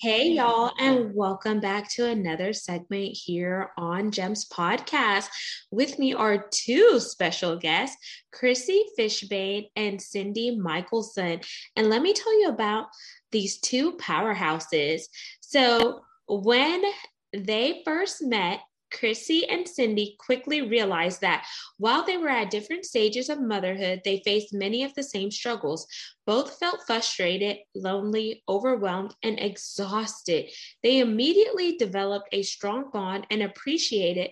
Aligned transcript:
Hey, 0.00 0.28
y'all, 0.28 0.70
and 0.78 1.12
welcome 1.12 1.58
back 1.58 1.90
to 1.94 2.06
another 2.06 2.52
segment 2.52 3.18
here 3.20 3.70
on 3.76 4.12
GEMS 4.12 4.48
Podcast. 4.48 5.26
With 5.72 5.98
me 5.98 6.14
are 6.14 6.46
two 6.52 7.00
special 7.00 7.56
guests, 7.56 7.96
Chrissy 8.32 8.84
Fishbane 8.96 9.66
and 9.74 10.00
Cindy 10.00 10.54
Michelson. 10.54 11.40
And 11.74 11.90
let 11.90 12.00
me 12.00 12.12
tell 12.12 12.40
you 12.40 12.48
about 12.48 12.86
these 13.32 13.58
two 13.58 13.94
powerhouses. 13.94 15.02
So, 15.40 16.02
when 16.28 16.84
they 17.32 17.82
first 17.84 18.22
met, 18.22 18.60
Chrissy 18.90 19.46
and 19.48 19.68
Cindy 19.68 20.16
quickly 20.18 20.62
realized 20.62 21.20
that 21.20 21.46
while 21.76 22.04
they 22.04 22.16
were 22.16 22.28
at 22.28 22.50
different 22.50 22.84
stages 22.84 23.28
of 23.28 23.40
motherhood, 23.40 24.02
they 24.04 24.22
faced 24.24 24.52
many 24.52 24.84
of 24.84 24.94
the 24.94 25.02
same 25.02 25.30
struggles. 25.30 25.86
Both 26.26 26.58
felt 26.58 26.80
frustrated, 26.86 27.58
lonely, 27.74 28.42
overwhelmed, 28.48 29.14
and 29.22 29.38
exhausted. 29.38 30.50
They 30.82 31.00
immediately 31.00 31.76
developed 31.76 32.28
a 32.32 32.42
strong 32.42 32.90
bond 32.92 33.26
and 33.30 33.42
appreciated 33.42 34.30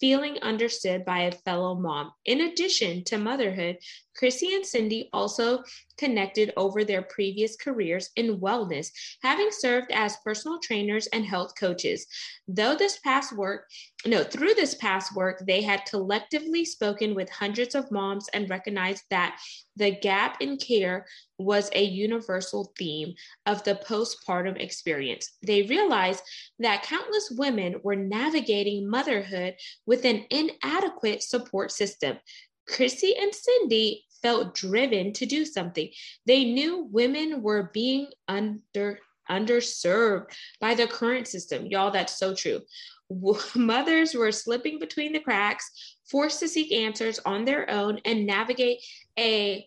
feeling 0.00 0.38
understood 0.42 1.04
by 1.04 1.20
a 1.20 1.32
fellow 1.32 1.74
mom. 1.74 2.12
In 2.24 2.40
addition 2.40 3.04
to 3.04 3.18
motherhood, 3.18 3.78
Chrissy 4.16 4.54
and 4.54 4.64
Cindy 4.64 5.08
also 5.12 5.62
connected 5.98 6.52
over 6.56 6.84
their 6.84 7.02
previous 7.02 7.56
careers 7.56 8.10
in 8.16 8.40
wellness, 8.40 8.90
having 9.22 9.50
served 9.50 9.90
as 9.92 10.16
personal 10.24 10.58
trainers 10.60 11.06
and 11.08 11.24
health 11.24 11.52
coaches. 11.58 12.06
Though 12.48 12.74
this 12.74 12.98
past 13.00 13.36
work, 13.36 13.68
no, 14.06 14.22
through 14.22 14.54
this 14.54 14.74
past 14.74 15.14
work, 15.14 15.42
they 15.46 15.62
had 15.62 15.86
collectively 15.86 16.64
spoken 16.64 17.14
with 17.14 17.30
hundreds 17.30 17.74
of 17.74 17.90
moms 17.90 18.28
and 18.34 18.50
recognized 18.50 19.04
that 19.10 19.38
the 19.76 19.92
gap 19.92 20.40
in 20.40 20.56
care 20.56 21.06
was 21.38 21.70
a 21.72 21.82
universal 21.82 22.72
theme 22.78 23.14
of 23.46 23.64
the 23.64 23.74
postpartum 23.86 24.60
experience. 24.60 25.36
They 25.42 25.62
realized 25.62 26.22
that 26.58 26.82
countless 26.82 27.32
women 27.36 27.76
were 27.82 27.96
navigating 27.96 28.88
motherhood 28.88 29.54
with 29.86 30.04
an 30.04 30.24
inadequate 30.30 31.22
support 31.22 31.72
system. 31.72 32.18
Chrissy 32.66 33.16
and 33.16 33.34
Cindy 33.34 34.04
felt 34.22 34.54
driven 34.54 35.12
to 35.12 35.26
do 35.26 35.44
something. 35.44 35.90
They 36.26 36.44
knew 36.44 36.88
women 36.90 37.42
were 37.42 37.70
being 37.72 38.08
under 38.26 38.98
underserved 39.30 40.26
by 40.60 40.74
the 40.74 40.86
current 40.86 41.26
system. 41.26 41.66
Y'all, 41.66 41.90
that's 41.90 42.18
so 42.18 42.34
true. 42.34 42.60
Mothers 43.54 44.14
were 44.14 44.32
slipping 44.32 44.78
between 44.78 45.12
the 45.12 45.20
cracks, 45.20 45.96
forced 46.10 46.40
to 46.40 46.48
seek 46.48 46.72
answers 46.72 47.18
on 47.24 47.44
their 47.44 47.70
own 47.70 48.00
and 48.04 48.26
navigate 48.26 48.80
a 49.18 49.66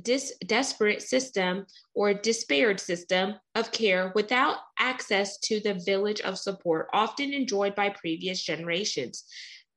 dis- 0.00 0.34
desperate 0.46 1.02
system 1.02 1.66
or 1.94 2.14
disparate 2.14 2.80
system 2.80 3.34
of 3.54 3.72
care 3.72 4.12
without 4.14 4.56
access 4.78 5.38
to 5.38 5.60
the 5.60 5.74
village 5.84 6.20
of 6.22 6.38
support 6.38 6.88
often 6.92 7.32
enjoyed 7.32 7.74
by 7.74 7.88
previous 7.90 8.42
generations. 8.42 9.24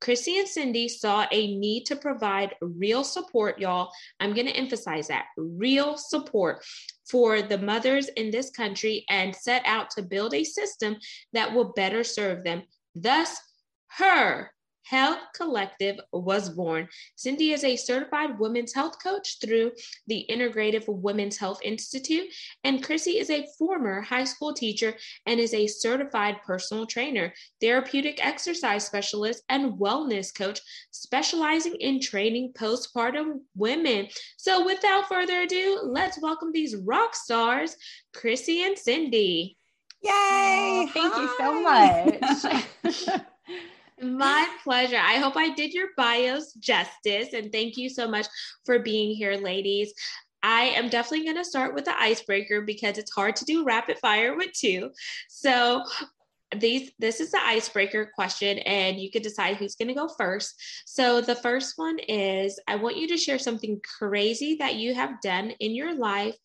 Chrissy 0.01 0.39
and 0.39 0.47
Cindy 0.47 0.87
saw 0.87 1.25
a 1.31 1.57
need 1.57 1.85
to 1.85 1.95
provide 1.95 2.55
real 2.61 3.03
support, 3.03 3.59
y'all. 3.59 3.91
I'm 4.19 4.33
going 4.33 4.47
to 4.47 4.55
emphasize 4.55 5.07
that 5.07 5.25
real 5.37 5.97
support 5.97 6.63
for 7.09 7.41
the 7.41 7.57
mothers 7.57 8.09
in 8.09 8.31
this 8.31 8.49
country 8.51 9.05
and 9.09 9.35
set 9.35 9.63
out 9.65 9.89
to 9.91 10.03
build 10.03 10.33
a 10.33 10.43
system 10.43 10.97
that 11.33 11.53
will 11.53 11.73
better 11.73 12.03
serve 12.03 12.43
them. 12.43 12.63
Thus, 12.93 13.37
her 13.97 14.51
Health 14.85 15.17
Collective 15.33 15.99
was 16.11 16.49
born. 16.49 16.87
Cindy 17.15 17.53
is 17.53 17.63
a 17.63 17.75
certified 17.75 18.37
women's 18.37 18.71
health 18.71 19.01
coach 19.01 19.39
through 19.39 19.71
the 20.05 20.27
Integrative 20.29 20.83
Women's 20.87 21.37
Health 21.37 21.59
Institute, 21.63 22.27
and 22.63 22.83
Chrissy 22.83 23.17
is 23.17 23.31
a 23.31 23.47
former 23.57 24.01
high 24.01 24.25
school 24.25 24.53
teacher 24.53 24.95
and 25.25 25.39
is 25.39 25.55
a 25.55 25.65
certified 25.65 26.37
personal 26.45 26.85
trainer, 26.85 27.33
therapeutic 27.59 28.23
exercise 28.23 28.85
specialist, 28.85 29.43
and 29.49 29.73
wellness 29.79 30.33
coach, 30.33 30.59
specializing 30.91 31.75
in 31.79 31.99
training 31.99 32.53
postpartum 32.53 33.39
women. 33.55 34.07
So, 34.37 34.63
without 34.63 35.07
further 35.09 35.41
ado, 35.41 35.79
let's 35.83 36.21
welcome 36.21 36.51
these 36.51 36.75
rock 36.75 37.15
stars, 37.15 37.75
Chrissy 38.13 38.63
and 38.63 38.77
Cindy. 38.77 39.57
Yay! 40.03 40.11
Oh, 40.11 40.89
thank 40.93 41.13
Hi. 41.15 41.21
you 41.21 42.33
so 42.43 43.01
much. 43.01 43.25
My 44.01 44.47
pleasure. 44.63 44.99
I 45.01 45.17
hope 45.17 45.37
I 45.37 45.53
did 45.53 45.73
your 45.73 45.89
bios 45.95 46.53
justice. 46.53 47.33
And 47.33 47.51
thank 47.51 47.77
you 47.77 47.89
so 47.89 48.07
much 48.07 48.27
for 48.65 48.79
being 48.79 49.15
here, 49.15 49.35
ladies. 49.35 49.93
I 50.43 50.63
am 50.75 50.89
definitely 50.89 51.25
going 51.25 51.37
to 51.37 51.45
start 51.45 51.73
with 51.73 51.85
the 51.85 51.99
icebreaker 51.99 52.61
because 52.61 52.97
it's 52.97 53.13
hard 53.13 53.35
to 53.37 53.45
do 53.45 53.63
rapid 53.63 53.97
fire 53.99 54.35
with 54.35 54.51
two. 54.51 54.91
So, 55.27 55.83
these 56.55 56.91
this 56.99 57.19
is 57.19 57.31
the 57.31 57.43
icebreaker 57.43 58.11
question 58.13 58.59
and 58.59 58.99
you 58.99 59.09
can 59.09 59.21
decide 59.21 59.57
who's 59.57 59.75
going 59.75 59.87
to 59.87 59.93
go 59.93 60.07
first. 60.07 60.55
So 60.85 61.19
the 61.19 61.35
first 61.35 61.73
one 61.77 61.97
is 61.99 62.59
I 62.67 62.75
want 62.75 62.97
you 62.97 63.07
to 63.09 63.17
share 63.17 63.39
something 63.39 63.81
crazy 63.97 64.55
that 64.59 64.75
you 64.75 64.93
have 64.93 65.21
done 65.21 65.51
in 65.59 65.73
your 65.73 65.95
life 65.95 66.35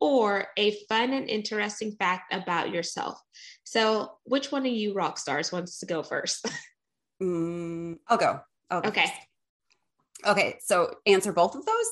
or 0.00 0.48
a 0.56 0.72
fun 0.88 1.12
and 1.12 1.30
interesting 1.30 1.92
fact 1.92 2.34
about 2.34 2.70
yourself. 2.70 3.20
So 3.64 4.18
which 4.24 4.52
one 4.52 4.66
of 4.66 4.72
you 4.72 4.92
rock 4.92 5.18
stars 5.18 5.52
wants 5.52 5.78
to 5.78 5.86
go 5.86 6.02
first? 6.02 6.46
Mm, 7.22 7.98
I'll 8.08 8.18
go. 8.18 8.40
I'll 8.70 8.80
go 8.80 8.88
okay. 8.88 9.06
First. 9.06 10.26
Okay. 10.26 10.58
So 10.62 10.94
answer 11.06 11.32
both 11.32 11.54
of 11.54 11.64
those? 11.64 11.86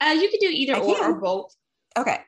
Uh, 0.00 0.12
you 0.12 0.28
can 0.28 0.38
do 0.40 0.48
either 0.50 0.76
or, 0.76 1.10
or 1.10 1.20
both. 1.20 1.54
Okay. 1.96 2.20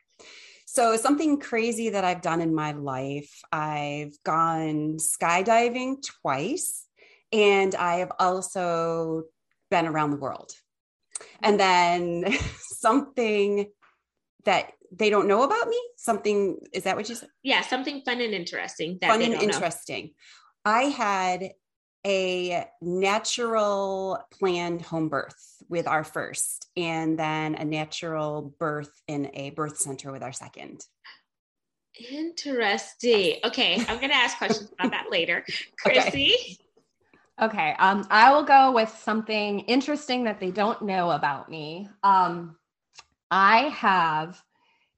So, 0.73 0.95
something 0.95 1.37
crazy 1.37 1.89
that 1.89 2.05
I've 2.05 2.21
done 2.21 2.39
in 2.39 2.55
my 2.55 2.71
life, 2.71 3.41
I've 3.51 4.15
gone 4.23 4.99
skydiving 4.99 5.97
twice, 6.21 6.87
and 7.33 7.75
I 7.75 7.95
have 7.95 8.13
also 8.19 9.23
been 9.69 9.85
around 9.85 10.11
the 10.11 10.17
world. 10.17 10.53
And 11.43 11.59
then 11.59 12.33
something 12.57 13.69
that 14.45 14.71
they 14.93 15.09
don't 15.09 15.27
know 15.27 15.43
about 15.43 15.67
me, 15.67 15.77
something 15.97 16.59
is 16.71 16.83
that 16.83 16.95
what 16.95 17.09
you 17.09 17.15
said? 17.15 17.27
Yeah, 17.43 17.63
something 17.63 18.01
fun 18.05 18.21
and 18.21 18.33
interesting. 18.33 18.97
fun 18.99 19.21
and 19.21 19.33
interesting. 19.33 20.05
Know. 20.05 20.71
I 20.71 20.83
had 20.83 21.51
a 22.05 22.65
natural 22.81 24.19
planned 24.31 24.81
home 24.81 25.09
birth 25.09 25.63
with 25.69 25.87
our 25.87 26.03
first, 26.03 26.67
and 26.75 27.17
then 27.17 27.55
a 27.55 27.65
natural 27.65 28.53
birth 28.59 28.91
in 29.07 29.29
a 29.33 29.51
birth 29.51 29.77
center 29.77 30.11
with 30.11 30.23
our 30.23 30.33
second. 30.33 30.85
Interesting. 32.09 33.35
Okay, 33.43 33.75
I'm 33.87 33.97
going 33.97 34.09
to 34.09 34.15
ask 34.15 34.37
questions 34.37 34.71
about 34.79 34.91
that 34.91 35.11
later. 35.11 35.45
Chrissy? 35.77 36.33
Okay. 36.33 36.57
Okay, 37.41 37.75
um, 37.79 38.05
I 38.11 38.31
will 38.31 38.43
go 38.43 38.71
with 38.71 38.89
something 38.89 39.61
interesting 39.61 40.25
that 40.25 40.39
they 40.39 40.51
don't 40.51 40.83
know 40.83 41.09
about 41.09 41.49
me. 41.49 41.89
Um, 42.03 42.55
I 43.31 43.69
have 43.69 44.39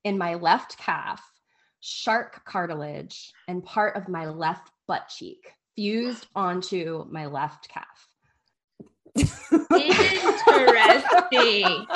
in 0.03 0.17
my 0.17 0.35
left 0.35 0.77
calf 0.77 1.21
shark 1.79 2.43
cartilage 2.45 3.31
and 3.47 3.63
part 3.63 3.95
of 3.95 4.09
my 4.09 4.25
left 4.25 4.71
butt 4.87 5.07
cheek 5.07 5.53
fused 5.75 6.27
onto 6.35 7.05
my 7.09 7.27
left 7.27 7.69
calf. 7.69 8.07
Interesting. 10.75 11.85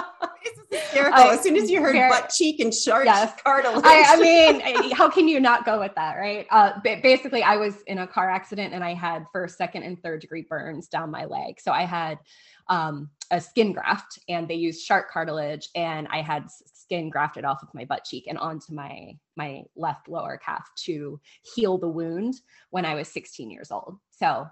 hysterical. 0.71 1.31
as 1.31 1.41
soon 1.41 1.55
as 1.55 1.69
you 1.69 1.81
heard 1.81 1.93
very, 1.93 2.09
butt 2.09 2.29
cheek 2.29 2.59
and 2.59 2.74
shark 2.74 3.06
yes. 3.06 3.33
cartilage. 3.44 3.83
I, 3.85 4.03
I, 4.07 4.19
mean, 4.19 4.91
how 4.91 5.09
can 5.09 5.27
you 5.27 5.39
not 5.39 5.65
go 5.65 5.79
with 5.79 5.94
that, 5.95 6.15
right? 6.15 6.45
Uh, 6.50 6.79
basically, 6.83 7.44
I 7.44 7.57
was 7.57 7.81
in 7.83 8.00
a 8.00 8.07
car 8.07 8.29
accident 8.29 8.74
and 8.74 8.83
I 8.83 8.94
had 8.94 9.25
first, 9.31 9.57
second, 9.57 9.83
and 9.83 10.01
third 10.01 10.21
degree 10.21 10.45
burns 10.47 10.88
down 10.88 11.12
my 11.12 11.25
leg. 11.25 11.59
So 11.59 11.71
I 11.71 11.83
had 11.83 12.19
um, 12.68 13.09
a 13.31 13.39
skin 13.39 13.74
graft 13.74 14.19
and 14.27 14.47
they 14.47 14.56
used 14.56 14.85
shark 14.85 15.12
cartilage 15.12 15.69
and 15.75 16.07
I 16.12 16.21
had 16.21 16.47
skin 16.88 17.10
grafted 17.10 17.44
off 17.44 17.62
of 17.62 17.74
my 17.74 17.84
butt 17.84 18.06
cheek 18.06 18.25
and 18.28 18.38
onto 18.38 18.74
my 18.74 19.12
my 19.36 19.63
left 19.75 20.07
lower 20.07 20.39
calf 20.44 20.66
to 20.86 21.19
heal 21.54 21.78
the 21.78 21.88
wound 21.88 22.36
when 22.69 22.86
I 22.86 22.95
was 22.95 23.10
16 23.10 23.51
years 23.51 23.72
old. 23.72 23.98
So 24.12 24.48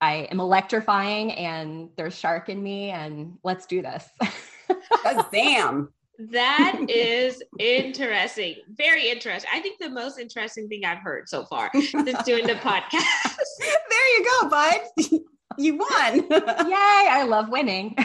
I 0.00 0.28
am 0.30 0.40
electrifying 0.40 1.32
and 1.32 1.90
there's 1.96 2.18
shark 2.18 2.48
in 2.48 2.60
me 2.62 2.90
and 2.90 3.38
let's 3.44 3.66
do 3.66 3.80
this. 3.80 4.04
Damn. 5.32 5.92
That 6.18 6.80
is 6.88 7.42
interesting. 7.60 8.56
Very 8.70 9.08
interesting. 9.08 9.50
I 9.54 9.60
think 9.60 9.78
the 9.78 9.90
most 9.90 10.18
interesting 10.18 10.68
thing 10.68 10.84
I've 10.84 10.98
heard 10.98 11.28
so 11.28 11.44
far 11.44 11.70
since 11.74 12.22
doing 12.24 12.46
the 12.46 12.54
podcast. 12.54 13.36
there 13.88 14.18
you 14.18 14.26
go, 14.40 14.48
bud. 14.48 14.80
You 15.58 15.76
won. 15.76 16.26
Yay. 16.30 17.08
I 17.10 17.24
love 17.28 17.50
winning. 17.50 17.96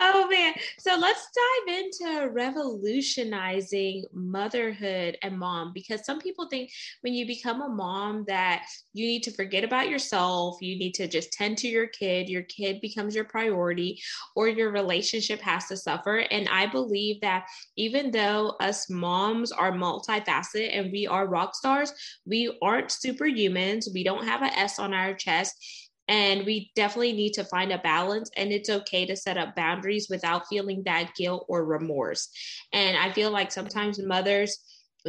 Oh 0.00 0.28
man. 0.30 0.54
So 0.78 0.96
let's 0.96 1.28
dive 1.34 1.74
into 1.76 2.30
revolutionizing 2.30 4.04
motherhood 4.12 5.18
and 5.22 5.38
mom 5.38 5.72
because 5.74 6.04
some 6.04 6.18
people 6.18 6.48
think 6.48 6.70
when 7.00 7.14
you 7.14 7.26
become 7.26 7.62
a 7.62 7.68
mom 7.68 8.24
that 8.28 8.66
you 8.92 9.06
need 9.06 9.22
to 9.24 9.30
forget 9.32 9.64
about 9.64 9.88
yourself, 9.88 10.58
you 10.60 10.78
need 10.78 10.94
to 10.94 11.08
just 11.08 11.32
tend 11.32 11.58
to 11.58 11.68
your 11.68 11.86
kid, 11.86 12.28
your 12.28 12.42
kid 12.42 12.80
becomes 12.80 13.14
your 13.14 13.24
priority, 13.24 14.00
or 14.34 14.48
your 14.48 14.70
relationship 14.70 15.40
has 15.40 15.66
to 15.66 15.76
suffer. 15.76 16.18
And 16.30 16.48
I 16.48 16.66
believe 16.66 17.20
that 17.20 17.46
even 17.76 18.10
though 18.10 18.54
us 18.60 18.88
moms 18.90 19.52
are 19.52 19.72
multifaceted 19.72 20.76
and 20.76 20.92
we 20.92 21.06
are 21.06 21.26
rock 21.26 21.54
stars, 21.54 21.92
we 22.24 22.56
aren't 22.62 22.88
superhumans. 22.88 23.92
We 23.92 24.04
don't 24.04 24.26
have 24.26 24.42
an 24.42 24.50
S 24.54 24.78
on 24.78 24.94
our 24.94 25.14
chest 25.14 25.85
and 26.08 26.46
we 26.46 26.70
definitely 26.76 27.12
need 27.12 27.32
to 27.32 27.44
find 27.44 27.72
a 27.72 27.78
balance. 27.78 28.30
And 28.36 28.52
it's 28.52 28.70
okay 28.70 29.06
to 29.06 29.16
set 29.16 29.36
up 29.36 29.56
boundaries 29.56 30.08
without 30.08 30.46
feeling 30.48 30.82
that 30.84 31.14
guilt 31.16 31.46
or 31.48 31.64
remorse. 31.64 32.28
And 32.72 32.96
I 32.96 33.12
feel 33.12 33.30
like 33.30 33.50
sometimes 33.50 33.98
mothers 33.98 34.58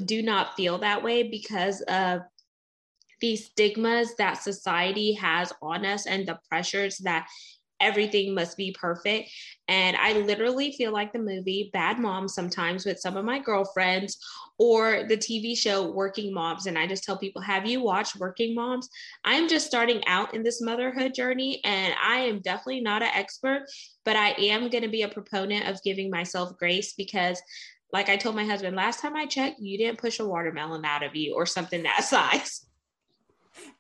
do 0.05 0.21
not 0.21 0.55
feel 0.55 0.79
that 0.79 1.03
way 1.03 1.23
because 1.23 1.81
of 1.81 2.21
these 3.19 3.45
stigmas 3.45 4.15
that 4.15 4.41
society 4.41 5.13
has 5.13 5.51
on 5.61 5.85
us 5.85 6.05
and 6.05 6.27
the 6.27 6.39
pressures 6.49 6.97
that 6.99 7.27
everything 7.79 8.33
must 8.33 8.57
be 8.57 8.71
perfect. 8.71 9.29
And 9.67 9.95
I 9.97 10.13
literally 10.13 10.71
feel 10.71 10.91
like 10.91 11.13
the 11.13 11.19
movie 11.19 11.69
Bad 11.73 11.99
Mom 11.99 12.27
sometimes 12.27 12.85
with 12.85 12.99
some 12.99 13.17
of 13.17 13.25
my 13.25 13.39
girlfriends 13.39 14.17
or 14.57 15.05
the 15.07 15.17
TV 15.17 15.57
show 15.57 15.91
Working 15.91 16.33
Moms. 16.33 16.65
And 16.65 16.77
I 16.77 16.87
just 16.87 17.03
tell 17.03 17.17
people, 17.17 17.41
have 17.41 17.65
you 17.65 17.81
watched 17.83 18.15
Working 18.15 18.55
Moms? 18.55 18.89
I'm 19.23 19.47
just 19.47 19.67
starting 19.67 20.05
out 20.07 20.33
in 20.33 20.43
this 20.43 20.61
motherhood 20.61 21.13
journey 21.13 21.61
and 21.63 21.93
I 22.01 22.19
am 22.19 22.39
definitely 22.39 22.81
not 22.81 23.03
an 23.03 23.11
expert, 23.13 23.65
but 24.05 24.15
I 24.15 24.29
am 24.31 24.69
going 24.69 24.83
to 24.83 24.89
be 24.89 25.03
a 25.03 25.09
proponent 25.09 25.67
of 25.67 25.83
giving 25.83 26.09
myself 26.09 26.57
grace 26.57 26.93
because 26.93 27.41
like 27.93 28.09
I 28.09 28.17
told 28.17 28.35
my 28.35 28.45
husband 28.45 28.75
last 28.75 28.99
time 28.99 29.15
I 29.15 29.25
checked, 29.25 29.59
you 29.59 29.77
didn't 29.77 29.99
push 29.99 30.19
a 30.19 30.27
watermelon 30.27 30.83
out 30.85 31.03
of 31.03 31.15
you 31.15 31.35
or 31.35 31.45
something 31.45 31.83
that 31.83 32.03
size. 32.03 32.65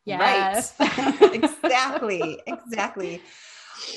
Yes. 0.05 0.73
Right. 0.79 1.21
exactly. 1.33 2.41
Exactly. 2.47 3.21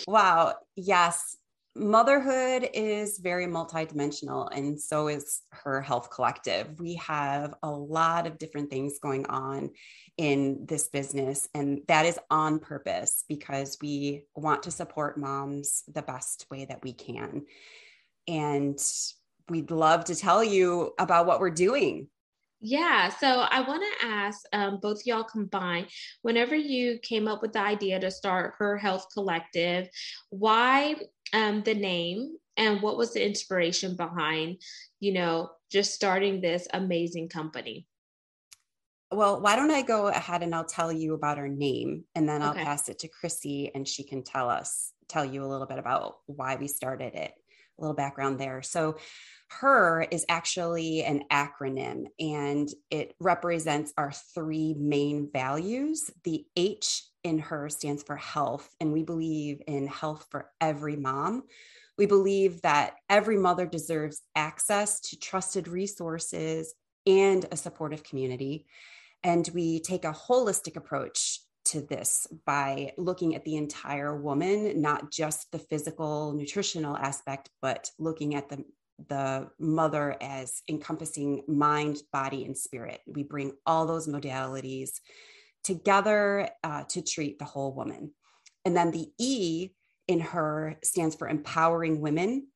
Wow. 0.06 0.54
Yes. 0.76 1.36
Motherhood 1.76 2.68
is 2.74 3.18
very 3.18 3.46
multidimensional, 3.46 4.48
and 4.50 4.78
so 4.80 5.06
is 5.06 5.42
her 5.50 5.80
health 5.80 6.10
collective. 6.10 6.80
We 6.80 6.96
have 6.96 7.54
a 7.62 7.70
lot 7.70 8.26
of 8.26 8.38
different 8.38 8.70
things 8.70 8.98
going 9.00 9.24
on 9.26 9.70
in 10.16 10.66
this 10.66 10.88
business, 10.88 11.48
and 11.54 11.82
that 11.86 12.06
is 12.06 12.18
on 12.28 12.58
purpose 12.58 13.24
because 13.28 13.78
we 13.80 14.24
want 14.34 14.64
to 14.64 14.72
support 14.72 15.16
moms 15.16 15.84
the 15.86 16.02
best 16.02 16.44
way 16.50 16.64
that 16.64 16.82
we 16.82 16.92
can. 16.92 17.46
And 18.26 18.78
we'd 19.48 19.70
love 19.70 20.04
to 20.06 20.16
tell 20.16 20.42
you 20.42 20.92
about 20.98 21.26
what 21.26 21.38
we're 21.38 21.50
doing 21.50 22.08
yeah, 22.60 23.08
so 23.08 23.46
I 23.50 23.62
want 23.62 23.82
to 23.82 24.06
ask 24.06 24.42
um, 24.52 24.78
both 24.82 25.06
y'all 25.06 25.24
combined 25.24 25.86
whenever 26.22 26.54
you 26.54 26.98
came 26.98 27.26
up 27.26 27.40
with 27.40 27.54
the 27.54 27.60
idea 27.60 27.98
to 27.98 28.10
start 28.10 28.54
Her 28.58 28.76
Health 28.76 29.06
Collective, 29.12 29.88
why 30.28 30.96
um, 31.32 31.62
the 31.62 31.74
name 31.74 32.36
and 32.56 32.82
what 32.82 32.98
was 32.98 33.14
the 33.14 33.26
inspiration 33.26 33.96
behind, 33.96 34.60
you 35.00 35.12
know, 35.12 35.50
just 35.70 35.94
starting 35.94 36.40
this 36.40 36.68
amazing 36.74 37.30
company? 37.30 37.86
Well, 39.10 39.40
why 39.40 39.56
don't 39.56 39.70
I 39.70 39.82
go 39.82 40.08
ahead 40.08 40.42
and 40.42 40.54
I'll 40.54 40.64
tell 40.64 40.92
you 40.92 41.14
about 41.14 41.38
our 41.38 41.48
name 41.48 42.04
and 42.14 42.28
then 42.28 42.42
I'll 42.42 42.50
okay. 42.50 42.62
pass 42.62 42.88
it 42.88 42.98
to 43.00 43.08
Chrissy 43.08 43.70
and 43.74 43.88
she 43.88 44.04
can 44.04 44.22
tell 44.22 44.50
us, 44.50 44.92
tell 45.08 45.24
you 45.24 45.42
a 45.44 45.48
little 45.48 45.66
bit 45.66 45.78
about 45.78 46.18
why 46.26 46.56
we 46.56 46.68
started 46.68 47.14
it, 47.14 47.32
little 47.80 47.94
background 47.94 48.38
there. 48.38 48.62
So, 48.62 48.96
her 49.58 50.06
is 50.12 50.24
actually 50.28 51.02
an 51.02 51.24
acronym 51.32 52.04
and 52.20 52.68
it 52.88 53.14
represents 53.18 53.92
our 53.98 54.12
three 54.12 54.74
main 54.78 55.28
values. 55.32 56.08
The 56.22 56.46
H 56.56 57.02
in 57.24 57.40
her 57.40 57.68
stands 57.68 58.04
for 58.04 58.16
health, 58.16 58.68
and 58.80 58.92
we 58.92 59.02
believe 59.02 59.60
in 59.66 59.88
health 59.88 60.26
for 60.30 60.50
every 60.60 60.96
mom. 60.96 61.42
We 61.98 62.06
believe 62.06 62.62
that 62.62 62.94
every 63.08 63.36
mother 63.36 63.66
deserves 63.66 64.22
access 64.34 65.00
to 65.00 65.18
trusted 65.18 65.68
resources 65.68 66.72
and 67.06 67.44
a 67.50 67.56
supportive 67.56 68.02
community. 68.04 68.66
And 69.22 69.48
we 69.52 69.80
take 69.80 70.04
a 70.04 70.12
holistic 70.12 70.76
approach 70.76 71.40
to 71.70 71.80
this 71.80 72.26
by 72.46 72.92
looking 72.96 73.34
at 73.34 73.44
the 73.44 73.56
entire 73.56 74.16
woman, 74.16 74.80
not 74.80 75.10
just 75.10 75.50
the 75.52 75.58
physical, 75.58 76.32
nutritional 76.32 76.96
aspect, 76.96 77.50
but 77.60 77.90
looking 77.98 78.34
at 78.34 78.48
the 78.48 78.64
the 79.08 79.48
mother 79.58 80.14
as 80.20 80.62
encompassing 80.68 81.42
mind, 81.48 82.02
body, 82.12 82.44
and 82.44 82.56
spirit. 82.56 83.00
We 83.06 83.22
bring 83.22 83.52
all 83.64 83.86
those 83.86 84.06
modalities 84.06 85.00
together 85.64 86.50
uh, 86.62 86.84
to 86.90 87.02
treat 87.02 87.38
the 87.38 87.44
whole 87.46 87.72
woman. 87.72 88.12
And 88.64 88.76
then 88.76 88.90
the 88.90 89.08
E 89.18 89.70
in 90.06 90.20
her 90.20 90.76
stands 90.82 91.14
for 91.14 91.28
empowering 91.28 92.00
women. 92.00 92.48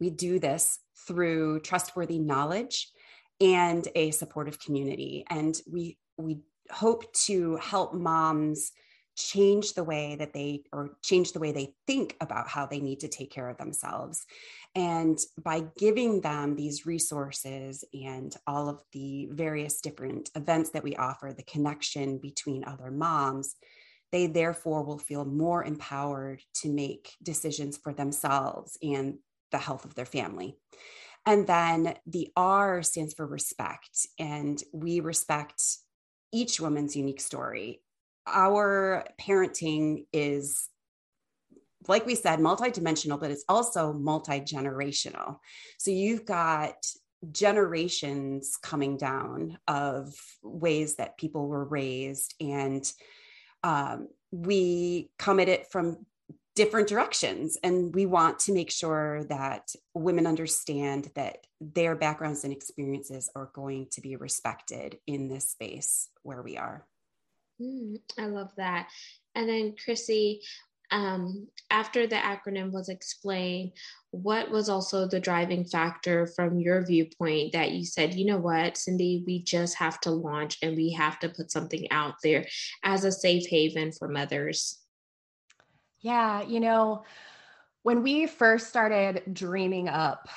We 0.00 0.10
do 0.10 0.38
this 0.38 0.78
through 1.06 1.60
trustworthy 1.60 2.18
knowledge 2.18 2.88
and 3.40 3.86
a 3.94 4.10
supportive 4.12 4.58
community. 4.60 5.24
And 5.28 5.60
we, 5.70 5.98
we 6.16 6.40
hope 6.70 7.12
to 7.12 7.56
help 7.56 7.94
moms 7.94 8.72
change 9.16 9.74
the 9.74 9.82
way 9.82 10.14
that 10.16 10.32
they 10.32 10.62
or 10.72 10.96
change 11.02 11.32
the 11.32 11.40
way 11.40 11.50
they 11.50 11.74
think 11.88 12.16
about 12.20 12.46
how 12.46 12.64
they 12.66 12.78
need 12.78 13.00
to 13.00 13.08
take 13.08 13.32
care 13.32 13.48
of 13.48 13.58
themselves 13.58 14.24
and 14.76 15.18
by 15.42 15.64
giving 15.76 16.20
them 16.20 16.54
these 16.54 16.86
resources 16.86 17.84
and 17.92 18.36
all 18.46 18.68
of 18.68 18.80
the 18.92 19.28
various 19.32 19.80
different 19.80 20.30
events 20.36 20.70
that 20.70 20.84
we 20.84 20.94
offer 20.94 21.32
the 21.32 21.42
connection 21.42 22.18
between 22.18 22.64
other 22.64 22.92
moms 22.92 23.56
they 24.12 24.28
therefore 24.28 24.84
will 24.84 24.98
feel 24.98 25.24
more 25.24 25.64
empowered 25.64 26.40
to 26.54 26.68
make 26.68 27.16
decisions 27.20 27.76
for 27.76 27.92
themselves 27.92 28.78
and 28.82 29.18
the 29.50 29.58
health 29.58 29.84
of 29.84 29.96
their 29.96 30.06
family 30.06 30.56
and 31.26 31.46
then 31.46 31.94
the 32.06 32.30
R 32.36 32.82
stands 32.82 33.12
for 33.12 33.26
respect. 33.26 34.06
And 34.18 34.62
we 34.72 35.00
respect 35.00 35.62
each 36.32 36.60
woman's 36.60 36.96
unique 36.96 37.20
story. 37.20 37.82
Our 38.26 39.04
parenting 39.20 40.06
is 40.12 40.68
like 41.86 42.04
we 42.04 42.14
said 42.14 42.38
multidimensional 42.40 43.18
but 43.18 43.30
it's 43.30 43.44
also 43.48 43.92
multi-generational. 43.92 45.38
So 45.78 45.90
you've 45.90 46.26
got 46.26 46.74
generations 47.32 48.56
coming 48.62 48.96
down 48.96 49.58
of 49.66 50.14
ways 50.42 50.96
that 50.96 51.18
people 51.18 51.48
were 51.48 51.64
raised 51.64 52.34
and 52.40 52.90
um, 53.64 54.08
we 54.30 55.10
come 55.18 55.40
at 55.40 55.48
it 55.48 55.70
from 55.70 56.06
different 56.58 56.88
directions 56.88 57.56
and 57.62 57.94
we 57.94 58.04
want 58.04 58.40
to 58.40 58.52
make 58.52 58.70
sure 58.70 59.22
that 59.28 59.70
women 59.94 60.26
understand 60.26 61.08
that 61.14 61.46
their 61.60 61.94
backgrounds 61.94 62.42
and 62.42 62.52
experiences 62.52 63.30
are 63.36 63.50
going 63.54 63.86
to 63.92 64.00
be 64.00 64.16
respected 64.16 64.98
in 65.06 65.28
this 65.28 65.50
space 65.50 66.08
where 66.24 66.42
we 66.42 66.56
are 66.56 66.84
Mm, 67.60 67.96
I 68.18 68.26
love 68.26 68.52
that. 68.56 68.88
And 69.34 69.48
then, 69.48 69.74
Chrissy, 69.82 70.42
um, 70.90 71.48
after 71.70 72.06
the 72.06 72.16
acronym 72.16 72.70
was 72.70 72.88
explained, 72.88 73.72
what 74.10 74.50
was 74.50 74.68
also 74.68 75.06
the 75.06 75.20
driving 75.20 75.64
factor 75.64 76.26
from 76.26 76.58
your 76.58 76.86
viewpoint 76.86 77.52
that 77.52 77.72
you 77.72 77.84
said, 77.84 78.14
you 78.14 78.26
know 78.26 78.38
what, 78.38 78.76
Cindy, 78.76 79.22
we 79.26 79.42
just 79.42 79.76
have 79.76 80.00
to 80.02 80.10
launch 80.10 80.58
and 80.62 80.76
we 80.76 80.92
have 80.92 81.18
to 81.20 81.28
put 81.28 81.50
something 81.50 81.90
out 81.90 82.14
there 82.22 82.46
as 82.84 83.04
a 83.04 83.12
safe 83.12 83.46
haven 83.48 83.92
for 83.92 84.08
mothers? 84.08 84.78
Yeah, 86.00 86.42
you 86.42 86.60
know, 86.60 87.04
when 87.82 88.02
we 88.02 88.26
first 88.26 88.68
started 88.68 89.22
dreaming 89.32 89.88
up 89.88 90.28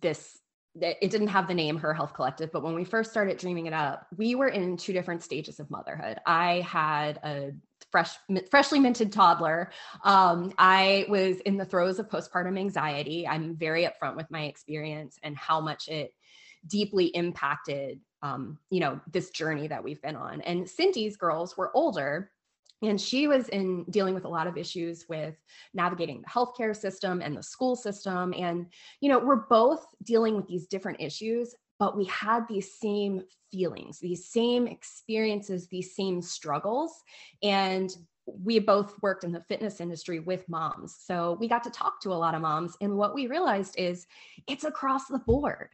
this 0.00 0.38
it 0.78 1.10
didn't 1.10 1.28
have 1.28 1.48
the 1.48 1.54
name 1.54 1.78
her 1.78 1.94
health 1.94 2.12
collective 2.12 2.52
but 2.52 2.62
when 2.62 2.74
we 2.74 2.84
first 2.84 3.10
started 3.10 3.38
dreaming 3.38 3.64
it 3.64 3.72
up 3.72 4.06
we 4.18 4.34
were 4.34 4.48
in 4.48 4.76
two 4.76 4.92
different 4.92 5.22
stages 5.22 5.58
of 5.58 5.70
motherhood. 5.70 6.18
I 6.26 6.60
had 6.60 7.18
a 7.24 7.52
fresh 7.90 8.10
freshly 8.50 8.78
minted 8.78 9.10
toddler. 9.10 9.70
Um, 10.04 10.52
i 10.58 11.06
was 11.08 11.40
in 11.40 11.56
the 11.56 11.64
throes 11.64 11.98
of 11.98 12.08
postpartum 12.10 12.58
anxiety. 12.58 13.26
I'm 13.26 13.56
very 13.56 13.88
upfront 13.88 14.16
with 14.16 14.30
my 14.30 14.44
experience 14.44 15.18
and 15.22 15.34
how 15.36 15.60
much 15.60 15.88
it 15.88 16.12
deeply 16.66 17.06
impacted 17.06 18.00
um, 18.22 18.58
you 18.70 18.80
know 18.80 19.00
this 19.10 19.30
journey 19.30 19.68
that 19.68 19.82
we've 19.82 20.02
been 20.02 20.16
on. 20.16 20.42
And 20.42 20.68
cindy's 20.68 21.16
girls 21.16 21.56
were 21.56 21.70
older 21.74 22.30
and 22.82 23.00
she 23.00 23.26
was 23.26 23.48
in 23.48 23.84
dealing 23.90 24.14
with 24.14 24.24
a 24.24 24.28
lot 24.28 24.46
of 24.46 24.56
issues 24.56 25.06
with 25.08 25.34
navigating 25.74 26.20
the 26.20 26.28
healthcare 26.28 26.76
system 26.76 27.22
and 27.22 27.36
the 27.36 27.42
school 27.42 27.76
system 27.76 28.34
and 28.36 28.66
you 29.00 29.08
know 29.08 29.18
we're 29.18 29.46
both 29.48 29.86
dealing 30.04 30.36
with 30.36 30.46
these 30.46 30.66
different 30.66 31.00
issues 31.00 31.54
but 31.78 31.96
we 31.96 32.04
had 32.06 32.46
these 32.48 32.78
same 32.78 33.22
feelings 33.50 33.98
these 33.98 34.28
same 34.28 34.66
experiences 34.66 35.68
these 35.68 35.94
same 35.94 36.20
struggles 36.20 37.02
and 37.42 37.96
we 38.26 38.58
both 38.58 39.00
worked 39.02 39.24
in 39.24 39.32
the 39.32 39.44
fitness 39.48 39.80
industry 39.80 40.18
with 40.18 40.48
moms. 40.48 40.96
So 40.98 41.36
we 41.38 41.48
got 41.48 41.62
to 41.64 41.70
talk 41.70 42.00
to 42.02 42.12
a 42.12 42.14
lot 42.14 42.34
of 42.34 42.42
moms. 42.42 42.76
And 42.80 42.96
what 42.96 43.14
we 43.14 43.28
realized 43.28 43.76
is 43.78 44.06
it's 44.46 44.64
across 44.64 45.06
the 45.06 45.18
board. 45.20 45.68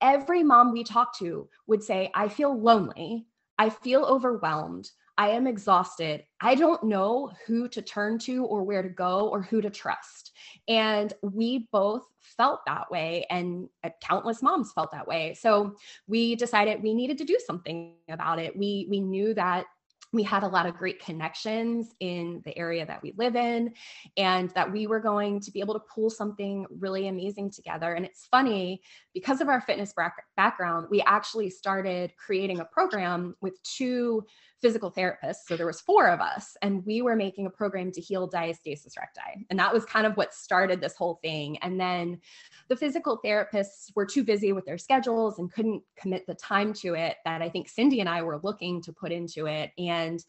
Every 0.00 0.42
mom 0.42 0.72
we 0.72 0.84
talked 0.84 1.18
to 1.18 1.48
would 1.66 1.82
say, 1.82 2.10
I 2.14 2.28
feel 2.28 2.58
lonely. 2.58 3.26
I 3.58 3.68
feel 3.68 4.04
overwhelmed. 4.04 4.90
I 5.18 5.30
am 5.30 5.48
exhausted. 5.48 6.22
I 6.40 6.54
don't 6.54 6.84
know 6.84 7.32
who 7.44 7.68
to 7.70 7.82
turn 7.82 8.20
to 8.20 8.44
or 8.44 8.62
where 8.62 8.82
to 8.82 8.88
go 8.88 9.28
or 9.28 9.42
who 9.42 9.60
to 9.60 9.68
trust. 9.68 10.30
And 10.68 11.12
we 11.22 11.68
both 11.72 12.04
felt 12.20 12.60
that 12.66 12.88
way, 12.88 13.26
and 13.28 13.68
uh, 13.82 13.90
countless 14.00 14.42
moms 14.42 14.72
felt 14.72 14.92
that 14.92 15.08
way. 15.08 15.34
So 15.34 15.74
we 16.06 16.36
decided 16.36 16.82
we 16.82 16.94
needed 16.94 17.18
to 17.18 17.24
do 17.24 17.36
something 17.44 17.94
about 18.08 18.38
it. 18.38 18.56
We 18.56 18.86
we 18.88 19.00
knew 19.00 19.34
that 19.34 19.66
we 20.12 20.22
had 20.22 20.42
a 20.42 20.48
lot 20.48 20.66
of 20.66 20.76
great 20.76 21.04
connections 21.04 21.94
in 22.00 22.40
the 22.44 22.56
area 22.56 22.86
that 22.86 23.02
we 23.02 23.12
live 23.18 23.36
in 23.36 23.74
and 24.16 24.50
that 24.50 24.72
we 24.72 24.86
were 24.86 25.00
going 25.00 25.40
to 25.40 25.50
be 25.50 25.60
able 25.60 25.74
to 25.74 25.82
pull 25.94 26.08
something 26.08 26.66
really 26.78 27.08
amazing 27.08 27.50
together 27.50 27.92
and 27.92 28.06
it's 28.06 28.26
funny 28.30 28.80
because 29.12 29.40
of 29.40 29.48
our 29.48 29.60
fitness 29.60 29.92
background 30.36 30.86
we 30.90 31.02
actually 31.02 31.50
started 31.50 32.12
creating 32.16 32.60
a 32.60 32.64
program 32.64 33.34
with 33.42 33.62
two 33.62 34.24
physical 34.60 34.90
therapists. 34.90 35.46
So 35.46 35.56
there 35.56 35.66
was 35.66 35.80
four 35.80 36.08
of 36.08 36.20
us 36.20 36.56
and 36.62 36.84
we 36.84 37.02
were 37.02 37.16
making 37.16 37.46
a 37.46 37.50
program 37.50 37.92
to 37.92 38.00
heal 38.00 38.28
diastasis 38.28 38.96
recti. 38.98 39.46
And 39.50 39.58
that 39.58 39.72
was 39.72 39.84
kind 39.84 40.06
of 40.06 40.16
what 40.16 40.34
started 40.34 40.80
this 40.80 40.96
whole 40.96 41.20
thing. 41.22 41.58
And 41.58 41.80
then 41.80 42.20
the 42.68 42.76
physical 42.76 43.20
therapists 43.24 43.94
were 43.94 44.06
too 44.06 44.24
busy 44.24 44.52
with 44.52 44.64
their 44.66 44.78
schedules 44.78 45.38
and 45.38 45.52
couldn't 45.52 45.82
commit 45.96 46.26
the 46.26 46.34
time 46.34 46.72
to 46.72 46.94
it 46.94 47.16
that 47.24 47.42
i 47.42 47.48
think 47.48 47.68
cindy 47.68 48.00
and 48.00 48.08
i 48.08 48.22
were 48.22 48.40
looking 48.42 48.82
to 48.82 48.92
put 48.92 49.12
into 49.12 49.46
it. 49.46 49.70
And 49.78 50.24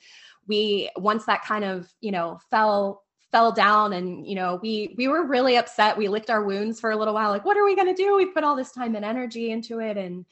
we 0.47 0.89
once 0.97 1.25
that 1.25 1.43
kind 1.45 1.63
of 1.63 1.87
you 2.01 2.11
know 2.11 2.39
fell 2.49 3.03
fell 3.31 3.51
down 3.51 3.93
and 3.93 4.25
you 4.27 4.35
know 4.35 4.59
we 4.61 4.95
we 4.97 5.07
were 5.07 5.25
really 5.25 5.57
upset. 5.57 5.97
We 5.97 6.07
licked 6.07 6.29
our 6.29 6.43
wounds 6.43 6.79
for 6.79 6.91
a 6.91 6.97
little 6.97 7.13
while 7.13 7.29
like 7.29 7.45
what 7.45 7.57
are 7.57 7.63
we 7.63 7.75
going 7.75 7.93
to 7.93 8.01
do? 8.01 8.15
We 8.15 8.25
put 8.25 8.43
all 8.43 8.55
this 8.55 8.71
time 8.71 8.95
and 8.95 9.05
energy 9.05 9.51
into 9.51 9.79
it. 9.79 9.97
And 9.97 10.25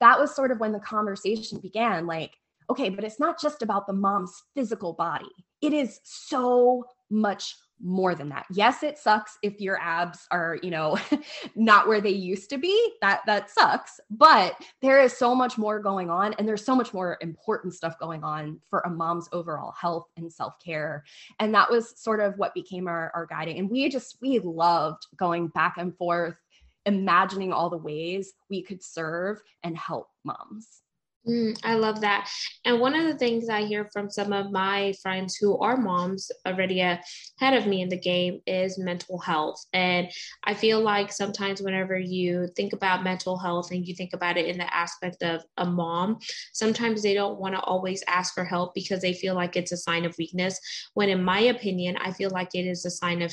that 0.00 0.18
was 0.18 0.34
sort 0.34 0.50
of 0.50 0.60
when 0.60 0.72
the 0.72 0.80
conversation 0.80 1.58
began 1.58 2.06
like 2.06 2.36
okay, 2.70 2.88
but 2.88 3.04
it's 3.04 3.20
not 3.20 3.40
just 3.40 3.62
about 3.62 3.86
the 3.86 3.92
mom's 3.92 4.42
physical 4.54 4.92
body. 4.92 5.30
It 5.60 5.72
is 5.72 6.00
so 6.04 6.84
much 7.10 7.54
more 7.82 8.14
than 8.14 8.28
that. 8.28 8.46
Yes, 8.50 8.82
it 8.82 8.96
sucks 8.96 9.38
if 9.42 9.60
your 9.60 9.78
abs 9.80 10.26
are, 10.30 10.58
you 10.62 10.70
know, 10.70 10.98
not 11.56 11.88
where 11.88 12.00
they 12.00 12.10
used 12.10 12.48
to 12.50 12.58
be. 12.58 12.92
That 13.00 13.22
that 13.26 13.50
sucks, 13.50 13.98
but 14.10 14.54
there 14.80 15.00
is 15.00 15.12
so 15.12 15.34
much 15.34 15.58
more 15.58 15.80
going 15.80 16.08
on 16.08 16.34
and 16.34 16.46
there's 16.46 16.64
so 16.64 16.76
much 16.76 16.94
more 16.94 17.18
important 17.20 17.74
stuff 17.74 17.98
going 17.98 18.22
on 18.22 18.60
for 18.70 18.80
a 18.80 18.90
mom's 18.90 19.28
overall 19.32 19.72
health 19.72 20.06
and 20.16 20.32
self-care. 20.32 21.04
And 21.40 21.52
that 21.54 21.70
was 21.70 21.98
sort 22.00 22.20
of 22.20 22.38
what 22.38 22.54
became 22.54 22.86
our 22.86 23.10
our 23.14 23.26
guiding. 23.26 23.58
And 23.58 23.68
we 23.68 23.88
just 23.88 24.16
we 24.22 24.38
loved 24.38 25.06
going 25.16 25.48
back 25.48 25.74
and 25.76 25.96
forth 25.96 26.36
imagining 26.86 27.52
all 27.52 27.70
the 27.70 27.76
ways 27.76 28.32
we 28.48 28.62
could 28.62 28.82
serve 28.82 29.40
and 29.62 29.76
help 29.76 30.08
moms. 30.24 30.81
Mm, 31.28 31.56
I 31.62 31.74
love 31.74 32.00
that. 32.00 32.28
And 32.64 32.80
one 32.80 32.96
of 32.96 33.04
the 33.04 33.16
things 33.16 33.48
I 33.48 33.62
hear 33.62 33.88
from 33.92 34.10
some 34.10 34.32
of 34.32 34.50
my 34.50 34.92
friends 35.02 35.36
who 35.36 35.56
are 35.58 35.76
moms 35.76 36.32
already 36.44 36.80
ahead 36.80 37.54
of 37.54 37.64
me 37.64 37.80
in 37.80 37.88
the 37.88 37.98
game 37.98 38.40
is 38.44 38.76
mental 38.76 39.20
health. 39.20 39.64
And 39.72 40.10
I 40.42 40.54
feel 40.54 40.80
like 40.80 41.12
sometimes 41.12 41.62
whenever 41.62 41.96
you 41.96 42.48
think 42.56 42.72
about 42.72 43.04
mental 43.04 43.38
health 43.38 43.70
and 43.70 43.86
you 43.86 43.94
think 43.94 44.14
about 44.14 44.36
it 44.36 44.46
in 44.46 44.58
the 44.58 44.74
aspect 44.74 45.22
of 45.22 45.44
a 45.58 45.64
mom, 45.64 46.18
sometimes 46.52 47.02
they 47.02 47.14
don't 47.14 47.38
want 47.38 47.54
to 47.54 47.60
always 47.60 48.02
ask 48.08 48.34
for 48.34 48.44
help 48.44 48.74
because 48.74 49.00
they 49.00 49.12
feel 49.14 49.36
like 49.36 49.54
it's 49.56 49.70
a 49.70 49.76
sign 49.76 50.04
of 50.04 50.18
weakness. 50.18 50.58
When, 50.94 51.08
in 51.08 51.22
my 51.22 51.38
opinion, 51.38 51.98
I 51.98 52.10
feel 52.10 52.30
like 52.30 52.52
it 52.54 52.66
is 52.66 52.84
a 52.84 52.90
sign 52.90 53.22
of 53.22 53.32